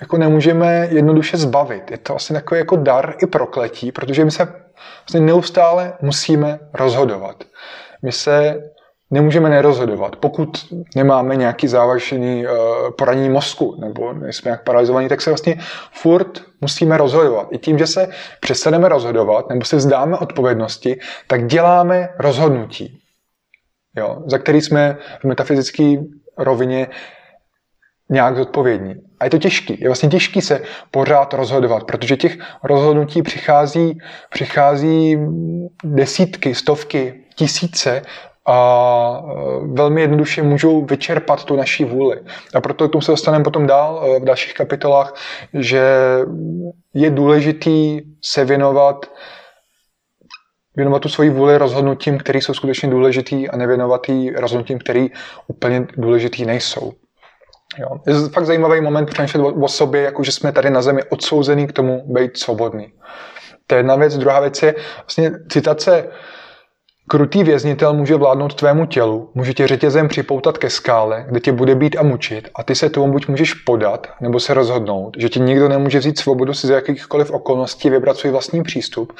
jako 0.00 0.18
nemůžeme 0.18 0.88
jednoduše 0.90 1.36
zbavit. 1.36 1.90
Je 1.90 1.98
to 1.98 2.12
vlastně 2.12 2.34
takový 2.34 2.58
jako 2.58 2.76
dar 2.76 3.14
i 3.22 3.26
prokletí, 3.26 3.92
protože 3.92 4.24
my 4.24 4.30
se 4.30 4.48
vlastně 5.02 5.20
neustále 5.20 5.92
musíme 6.02 6.58
rozhodovat. 6.74 7.44
My 8.02 8.12
se 8.12 8.62
nemůžeme 9.10 9.50
nerozhodovat. 9.50 10.16
Pokud 10.16 10.74
nemáme 10.96 11.36
nějaký 11.36 11.68
závažný 11.68 12.46
uh, 12.46 12.52
poranění 12.98 13.28
mozku 13.28 13.76
nebo 13.80 14.14
jsme 14.30 14.48
nějak 14.48 14.64
paralizovaní, 14.64 15.08
tak 15.08 15.20
se 15.20 15.30
vlastně 15.30 15.56
furt 15.92 16.42
musíme 16.60 16.96
rozhodovat. 16.96 17.48
I 17.50 17.58
tím, 17.58 17.78
že 17.78 17.86
se 17.86 18.08
přestaneme 18.40 18.88
rozhodovat 18.88 19.48
nebo 19.48 19.64
se 19.64 19.76
vzdáme 19.76 20.18
odpovědnosti, 20.18 21.00
tak 21.26 21.46
děláme 21.46 22.08
rozhodnutí, 22.18 22.98
jo, 23.96 24.22
za 24.26 24.38
který 24.38 24.60
jsme 24.60 24.96
v 25.20 25.24
metafyzické 25.24 25.94
rovině 26.38 26.88
nějak 28.10 28.36
zodpovědní. 28.36 28.94
A 29.20 29.24
je 29.24 29.30
to 29.30 29.38
těžký. 29.38 29.80
Je 29.80 29.88
vlastně 29.88 30.08
těžký 30.08 30.40
se 30.40 30.62
pořád 30.90 31.34
rozhodovat, 31.34 31.84
protože 31.84 32.16
těch 32.16 32.38
rozhodnutí 32.62 33.22
přichází, 33.22 33.98
přichází 34.30 35.18
desítky, 35.84 36.54
stovky, 36.54 37.24
tisíce 37.34 38.02
a 38.46 39.22
e, 39.22 39.34
velmi 39.72 40.00
jednoduše 40.00 40.42
můžou 40.42 40.84
vyčerpat 40.84 41.44
tu 41.44 41.56
naší 41.56 41.84
vůli. 41.84 42.20
A 42.54 42.60
proto 42.60 42.88
k 42.88 42.92
tomu 42.92 43.02
se 43.02 43.10
dostaneme 43.10 43.44
potom 43.44 43.66
dál 43.66 44.04
e, 44.04 44.20
v 44.20 44.24
dalších 44.24 44.54
kapitolách, 44.54 45.14
že 45.54 45.84
je 46.94 47.10
důležitý 47.10 48.00
se 48.22 48.44
věnovat 48.44 49.06
věnovat 50.76 50.98
tu 50.98 51.08
svoji 51.08 51.30
vůli 51.30 51.58
rozhodnutím, 51.58 52.18
které 52.18 52.38
jsou 52.38 52.54
skutečně 52.54 52.90
důležitý 52.90 53.48
a 53.48 53.56
nevěnovat 53.56 54.08
jí 54.08 54.30
rozhodnutím, 54.30 54.78
které 54.78 55.06
úplně 55.46 55.86
důležitý 55.96 56.46
nejsou. 56.46 56.92
Jo. 57.78 57.88
Je 58.06 58.14
to 58.14 58.28
fakt 58.28 58.46
zajímavý 58.46 58.80
moment 58.80 59.10
přemýšlet 59.10 59.40
o, 59.40 59.54
o 59.54 59.68
sobě, 59.68 60.02
jako 60.02 60.24
že 60.24 60.32
jsme 60.32 60.52
tady 60.52 60.70
na 60.70 60.82
zemi 60.82 61.02
odsouzený 61.04 61.66
k 61.66 61.72
tomu 61.72 62.04
být 62.06 62.38
svobodný. 62.38 62.92
To 63.66 63.74
je 63.74 63.78
jedna 63.78 63.96
věc. 63.96 64.18
Druhá 64.18 64.40
věc 64.40 64.62
je 64.62 64.74
vlastně 65.00 65.32
citace 65.48 66.08
Krutý 67.08 67.44
věznitel 67.44 67.94
může 67.94 68.16
vládnout 68.16 68.54
tvému 68.54 68.86
tělu, 68.86 69.30
může 69.34 69.54
tě 69.54 69.66
řetězem 69.66 70.08
připoutat 70.08 70.58
ke 70.58 70.70
skále, 70.70 71.24
kde 71.28 71.40
tě 71.40 71.52
bude 71.52 71.74
být 71.74 71.96
a 71.96 72.02
mučit 72.02 72.48
a 72.54 72.62
ty 72.62 72.74
se 72.74 72.90
tomu 72.90 73.12
buď 73.12 73.28
můžeš 73.28 73.54
podat, 73.54 74.06
nebo 74.20 74.40
se 74.40 74.54
rozhodnout, 74.54 75.16
že 75.18 75.28
ti 75.28 75.40
nikdo 75.40 75.68
nemůže 75.68 75.98
vzít 75.98 76.18
svobodu 76.18 76.54
si 76.54 76.66
z 76.66 76.70
jakýchkoliv 76.70 77.30
okolností 77.30 77.90
vybrat 77.90 78.16
svůj 78.16 78.32
vlastní 78.32 78.62
přístup. 78.62 79.12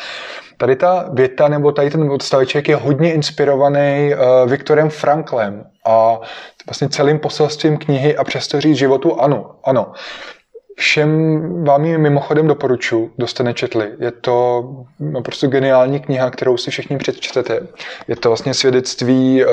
Tady 0.56 0.76
ta 0.76 1.08
věta 1.12 1.48
nebo 1.48 1.72
tady 1.72 1.90
ten 1.90 2.10
odstaveček 2.10 2.68
je 2.68 2.76
hodně 2.76 3.14
inspirovaný 3.14 4.12
uh, 4.14 4.50
Viktorem 4.50 4.90
Franklem 4.90 5.64
a 5.86 6.20
vlastně 6.66 6.88
celým 6.88 7.18
poselstvím 7.18 7.76
knihy 7.76 8.16
a 8.16 8.24
přesto 8.24 8.60
říct 8.60 8.76
životu 8.76 9.20
ano. 9.20 9.50
Ano, 9.64 9.92
Všem 10.76 11.64
vám 11.64 11.84
ji 11.84 11.98
mimochodem 11.98 12.46
doporučuji, 12.46 13.10
kdo 13.16 13.26
jste 13.26 13.42
nečetli. 13.42 13.90
Je 14.00 14.10
to 14.10 14.64
no, 15.00 15.22
prostě 15.22 15.46
geniální 15.46 16.00
kniha, 16.00 16.30
kterou 16.30 16.56
si 16.56 16.70
všichni 16.70 16.98
přečtete. 16.98 17.60
Je 18.08 18.16
to 18.16 18.28
vlastně 18.28 18.54
svědectví 18.54 19.44
uh, 19.44 19.50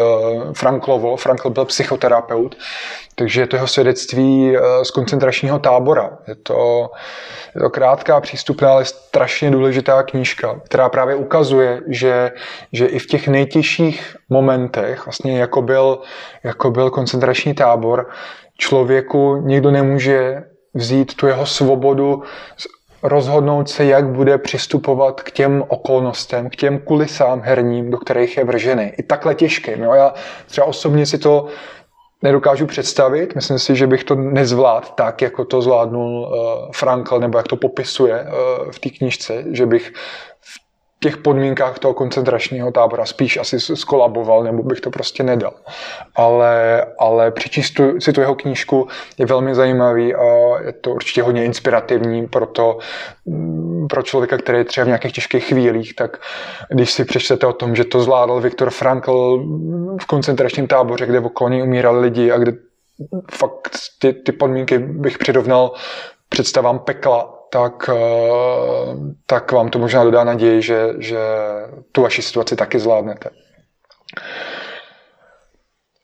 Franklovo. 0.53 1.17
Frankl 1.17 1.49
byl 1.49 1.65
psychoterapeut, 1.65 2.55
takže 3.15 3.41
je 3.41 3.47
to 3.47 3.55
jeho 3.55 3.67
svědectví 3.67 4.57
uh, 4.57 4.63
z 4.83 4.91
koncentračního 4.91 5.59
tábora. 5.59 6.17
Je 6.27 6.35
to, 6.35 6.89
je 7.55 7.61
to 7.61 7.69
krátká, 7.69 8.21
přístupná, 8.21 8.71
ale 8.71 8.85
strašně 8.85 9.51
důležitá 9.51 10.03
knížka, 10.03 10.61
která 10.65 10.89
právě 10.89 11.15
ukazuje, 11.15 11.81
že, 11.87 12.31
že 12.73 12.85
i 12.85 12.99
v 12.99 13.07
těch 13.07 13.27
nejtěžších 13.27 14.15
momentech, 14.29 15.05
vlastně 15.05 15.39
jako 15.39 15.61
byl, 15.61 15.99
jako 16.43 16.71
byl 16.71 16.89
koncentrační 16.89 17.53
tábor, 17.53 18.09
člověku 18.57 19.35
nikdo 19.35 19.71
nemůže 19.71 20.43
vzít 20.73 21.15
tu 21.15 21.27
jeho 21.27 21.45
svobodu, 21.45 22.23
rozhodnout 23.03 23.69
se, 23.69 23.85
jak 23.85 24.07
bude 24.07 24.37
přistupovat 24.37 25.21
k 25.21 25.31
těm 25.31 25.63
okolnostem, 25.67 26.49
k 26.49 26.55
těm 26.55 26.79
kulisám 26.79 27.41
herním, 27.41 27.91
do 27.91 27.97
kterých 27.97 28.37
je 28.37 28.43
vržený. 28.43 28.91
I 28.97 29.03
takhle 29.03 29.35
těžkým. 29.35 29.83
Jo? 29.83 29.93
Já 29.93 30.13
třeba 30.47 30.67
osobně 30.67 31.05
si 31.05 31.17
to 31.17 31.47
nedokážu 32.21 32.67
představit. 32.67 33.35
Myslím 33.35 33.59
si, 33.59 33.75
že 33.75 33.87
bych 33.87 34.03
to 34.03 34.15
nezvládl 34.15 34.87
tak, 34.95 35.21
jako 35.21 35.45
to 35.45 35.61
zvládnul 35.61 36.21
uh, 36.21 36.71
Frankl, 36.71 37.19
nebo 37.19 37.37
jak 37.37 37.47
to 37.47 37.55
popisuje 37.55 38.21
uh, 38.21 38.71
v 38.71 38.79
té 38.79 38.89
knižce, 38.89 39.43
že 39.51 39.65
bych 39.65 39.93
v 40.39 40.60
těch 41.03 41.17
podmínkách 41.17 41.79
toho 41.79 41.93
koncentračního 41.93 42.71
tábora 42.71 43.05
spíš 43.05 43.37
asi 43.37 43.59
skolaboval, 43.59 44.43
nebo 44.43 44.63
bych 44.63 44.81
to 44.81 44.89
prostě 44.89 45.23
nedal. 45.23 45.53
Ale, 46.15 46.85
ale 46.99 47.31
přečíst 47.31 47.79
si 47.99 48.13
tu 48.13 48.21
jeho 48.21 48.35
knížku 48.35 48.87
je 49.17 49.25
velmi 49.25 49.55
zajímavý 49.55 50.15
a 50.15 50.23
je 50.65 50.71
to 50.71 50.91
určitě 50.91 51.23
hodně 51.23 51.45
inspirativní 51.45 52.27
pro 52.27 52.45
to, 52.45 52.77
mm, 53.25 53.87
pro 53.87 54.01
člověka, 54.01 54.37
který 54.37 54.57
je 54.57 54.65
třeba 54.65 54.85
v 54.85 54.87
nějakých 54.87 55.13
těžkých 55.13 55.45
chvílích, 55.45 55.95
tak 55.95 56.17
když 56.69 56.91
si 56.91 57.05
přečtete 57.05 57.47
o 57.47 57.53
tom, 57.53 57.75
že 57.75 57.83
to 57.83 57.99
zvládal 57.99 58.41
Viktor 58.41 58.69
Frankl 58.69 59.45
v 60.01 60.05
koncentračním 60.05 60.67
táboře, 60.67 61.05
kde 61.05 61.19
okolo 61.19 61.49
něj 61.49 61.63
umírali 61.63 61.99
lidi 61.99 62.31
a 62.31 62.37
kde 62.37 62.53
fakt 63.31 63.69
ty, 63.99 64.13
ty 64.13 64.31
podmínky 64.31 64.79
bych 64.79 65.17
přirovnal 65.17 65.71
představám 66.29 66.79
pekla, 66.79 67.40
tak, 67.51 67.89
eh, 67.89 68.95
tak 69.25 69.51
vám 69.51 69.69
to 69.69 69.79
možná 69.79 70.03
dodá 70.03 70.23
naději, 70.23 70.61
že, 70.61 70.87
že 70.97 71.19
tu 71.91 72.01
vaši 72.01 72.21
situaci 72.21 72.55
taky 72.55 72.79
zvládnete. 72.79 73.29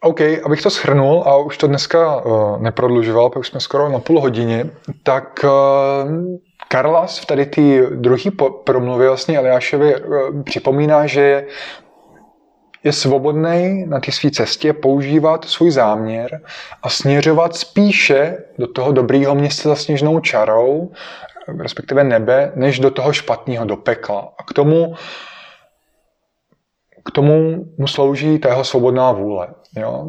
OK, 0.02 0.22
abych 0.22 0.62
to 0.62 0.70
shrnul 0.70 1.24
a 1.26 1.38
už 1.38 1.58
to 1.58 1.68
dneska 1.68 2.22
uh, 2.22 2.62
neprodlužoval, 2.62 3.32
už 3.36 3.48
jsme 3.48 3.60
skoro 3.60 3.90
na 3.90 4.00
půl 4.00 4.22
hodině, 4.22 4.70
tak 5.04 5.40
uh, 5.44 6.12
Karlas 6.68 7.20
v 7.20 7.26
tady 7.26 7.46
té 7.46 7.62
druhé 7.96 8.32
promluvě 8.64 9.08
vlastně 9.08 9.38
Eliášovi 9.38 9.96
připomíná, 10.44 11.08
že 11.08 11.46
je 12.84 12.94
svobodný 12.94 13.86
na 13.88 14.00
té 14.00 14.12
své 14.12 14.32
cestě 14.32 14.74
používat 14.74 15.46
svůj 15.46 15.72
záměr 15.72 16.42
a 16.84 16.90
směřovat 16.90 17.56
spíše 17.56 18.38
do 18.58 18.68
toho 18.68 18.92
dobrýho 18.92 19.36
města 19.36 19.70
za 19.70 19.76
sněžnou 19.76 20.20
čarou, 20.20 20.92
respektive 21.60 22.04
nebe, 22.04 22.52
než 22.56 22.80
do 22.80 22.92
toho 22.92 23.14
špatného, 23.14 23.66
do 23.66 23.78
pekla. 23.78 24.34
A 24.38 24.44
k 24.44 24.54
tomu, 24.54 24.96
k 27.06 27.12
tomu 27.12 27.66
mu 27.78 27.88
slouží 27.88 28.40
ta 28.40 28.50
jeho 28.50 28.64
svobodná 28.64 29.12
vůle. 29.12 29.48
Jo? 29.78 30.06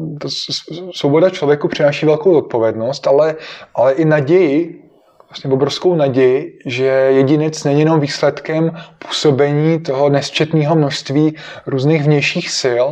Svoboda 0.93 1.29
člověku 1.29 1.67
přináší 1.67 2.05
velkou 2.05 2.37
odpovědnost, 2.37 3.07
ale, 3.07 3.35
ale 3.75 3.93
i 3.93 4.05
naději, 4.05 4.89
vlastně 5.29 5.51
obrovskou 5.51 5.95
naději, 5.95 6.59
že 6.65 6.85
jedinec 6.85 7.63
není 7.63 7.79
jenom 7.79 7.99
výsledkem 7.99 8.71
působení 8.99 9.79
toho 9.79 10.09
nesčetného 10.09 10.75
množství 10.75 11.35
různých 11.65 12.03
vnějších 12.03 12.49
sil, 12.61 12.85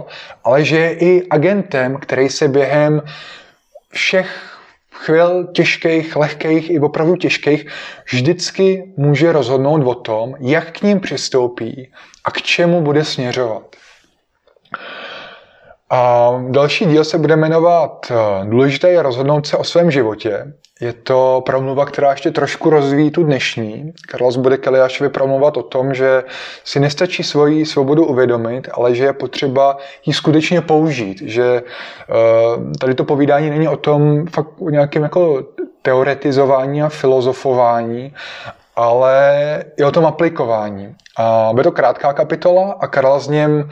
ale 0.44 0.64
že 0.64 0.78
je 0.78 0.98
i 0.98 1.28
agentem, 1.30 1.98
který 1.98 2.30
se 2.30 2.48
během 2.48 3.02
všech 3.90 4.57
chvil 4.98 5.48
těžkých, 5.48 6.16
lehkých 6.16 6.70
i 6.70 6.80
opravdu 6.80 7.16
těžkých 7.16 7.66
vždycky 8.12 8.94
může 8.98 9.32
rozhodnout 9.32 9.86
o 9.86 9.96
tom, 9.96 10.36
jak 10.40 10.72
k 10.72 10.82
ním 10.82 11.00
přistoupí 11.00 11.92
a 12.24 12.32
k 12.32 12.42
čemu 12.42 12.82
bude 12.82 13.06
směřovat. 13.06 13.76
A 15.90 16.32
další 16.50 16.86
díl 16.86 17.04
se 17.04 17.18
bude 17.18 17.36
jmenovat 17.36 18.12
eh, 18.12 18.46
Důležité 18.46 18.90
je 18.90 19.02
rozhodnout 19.02 19.48
se 19.48 19.58
o 19.58 19.64
svém 19.64 19.92
životě. 19.92 20.54
Je 20.82 20.94
to 20.94 21.44
promluva, 21.46 21.86
která 21.86 22.12
ještě 22.12 22.32
trošku 22.32 22.70
rozvíjí 22.70 23.12
tu 23.12 23.24
dnešní. 23.24 23.94
Carlos 24.12 24.36
bude 24.36 24.58
Keliášovi 24.58 25.10
promluvat 25.10 25.58
o 25.58 25.64
tom, 25.64 25.94
že 25.94 26.24
si 26.64 26.80
nestačí 26.80 27.24
svoji 27.24 27.66
svobodu 27.66 28.06
uvědomit, 28.06 28.70
ale 28.74 28.96
že 28.96 29.04
je 29.04 29.14
potřeba 29.14 29.78
ji 30.06 30.14
skutečně 30.14 30.62
použít. 30.62 31.22
Že 31.22 31.44
eh, 31.44 32.78
tady 32.80 32.96
to 32.96 33.04
povídání 33.04 33.50
není 33.50 33.68
o 33.68 33.78
tom 33.78 34.28
fakt 34.28 34.62
o 34.62 34.70
nějakém 34.70 35.04
jako 35.04 35.44
teoretizování 35.82 36.84
a 36.84 36.90
filozofování, 36.90 38.14
ale 38.76 39.64
i 39.78 39.84
o 39.84 39.92
tom 39.92 40.06
aplikování. 40.06 40.96
A 41.18 41.50
bude 41.52 41.64
to 41.64 41.72
krátká 41.72 42.14
kapitola 42.14 42.76
a 42.80 42.88
Karla 42.88 43.20
z 43.20 43.28
něm 43.28 43.70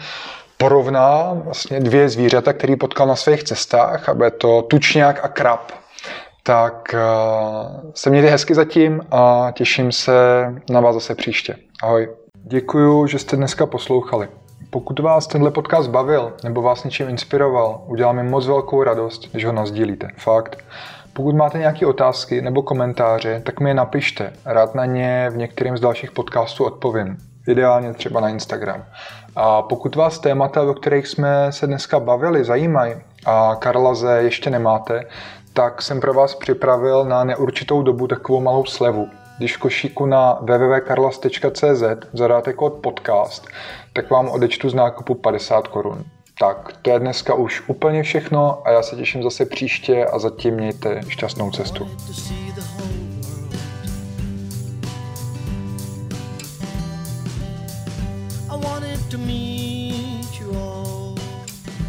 porovná 0.57 1.33
vlastně 1.33 1.79
dvě 1.79 2.09
zvířata, 2.09 2.53
které 2.53 2.75
potkal 2.75 3.07
na 3.07 3.15
svých 3.15 3.43
cestách, 3.43 4.09
a 4.09 4.13
bude 4.13 4.31
to 4.31 4.61
tučňák 4.61 5.25
a 5.25 5.27
krab. 5.27 5.71
Tak 6.43 6.93
uh, 6.93 7.91
se 7.93 8.09
mějte 8.09 8.29
hezky 8.29 8.55
zatím 8.55 9.01
a 9.11 9.51
těším 9.53 9.91
se 9.91 10.13
na 10.69 10.79
vás 10.79 10.93
zase 10.93 11.15
příště. 11.15 11.55
Ahoj. 11.83 12.09
Děkuju, 12.43 13.07
že 13.07 13.19
jste 13.19 13.35
dneska 13.35 13.65
poslouchali. 13.65 14.27
Pokud 14.69 14.99
vás 14.99 15.27
tenhle 15.27 15.51
podcast 15.51 15.89
bavil 15.89 16.33
nebo 16.43 16.61
vás 16.61 16.83
něčím 16.83 17.09
inspiroval, 17.09 17.81
udělá 17.87 18.11
mi 18.11 18.23
moc 18.23 18.47
velkou 18.47 18.83
radost, 18.83 19.31
když 19.31 19.45
ho 19.45 19.51
nazdílíte. 19.51 20.07
Fakt. 20.17 20.57
Pokud 21.13 21.35
máte 21.35 21.57
nějaké 21.57 21.85
otázky 21.85 22.41
nebo 22.41 22.61
komentáře, 22.61 23.41
tak 23.45 23.59
mi 23.59 23.69
je 23.69 23.73
napište. 23.73 24.33
Rád 24.45 24.75
na 24.75 24.85
ně 24.85 25.29
v 25.29 25.37
některém 25.37 25.77
z 25.77 25.81
dalších 25.81 26.11
podcastů 26.11 26.65
odpovím. 26.65 27.17
Ideálně 27.47 27.93
třeba 27.93 28.19
na 28.19 28.29
Instagram. 28.29 28.86
A 29.36 29.62
pokud 29.62 29.95
vás 29.95 30.19
témata, 30.19 30.62
o 30.62 30.73
kterých 30.73 31.08
jsme 31.08 31.51
se 31.51 31.67
dneska 31.67 31.99
bavili, 31.99 32.43
zajímají 32.43 32.93
a 33.25 33.55
Karlaze 33.60 34.19
ještě 34.21 34.49
nemáte, 34.49 35.03
tak 35.53 35.81
jsem 35.81 36.01
pro 36.01 36.13
vás 36.13 36.36
připravil 36.36 37.05
na 37.05 37.23
neurčitou 37.23 37.81
dobu 37.81 38.08
takovou 38.08 38.41
malou 38.41 38.65
slevu. 38.65 39.10
Když 39.38 39.58
v 39.58 39.60
košíku 39.60 40.05
na 40.05 40.34
www.karlas.cz 40.41 41.84
zadáte 42.13 42.53
kód 42.53 42.73
podcast, 42.73 43.47
tak 43.93 44.10
vám 44.10 44.29
odečtu 44.29 44.69
z 44.69 44.73
nákupu 44.73 45.15
50 45.15 45.67
korun. 45.67 46.03
Tak, 46.39 46.73
to 46.81 46.89
je 46.89 46.99
dneska 46.99 47.34
už 47.34 47.63
úplně 47.67 48.03
všechno 48.03 48.67
a 48.67 48.71
já 48.71 48.81
se 48.81 48.95
těším 48.95 49.23
zase 49.23 49.45
příště 49.45 50.05
a 50.05 50.19
zatím 50.19 50.53
mějte 50.53 51.01
šťastnou 51.08 51.51
cestu. 51.51 51.88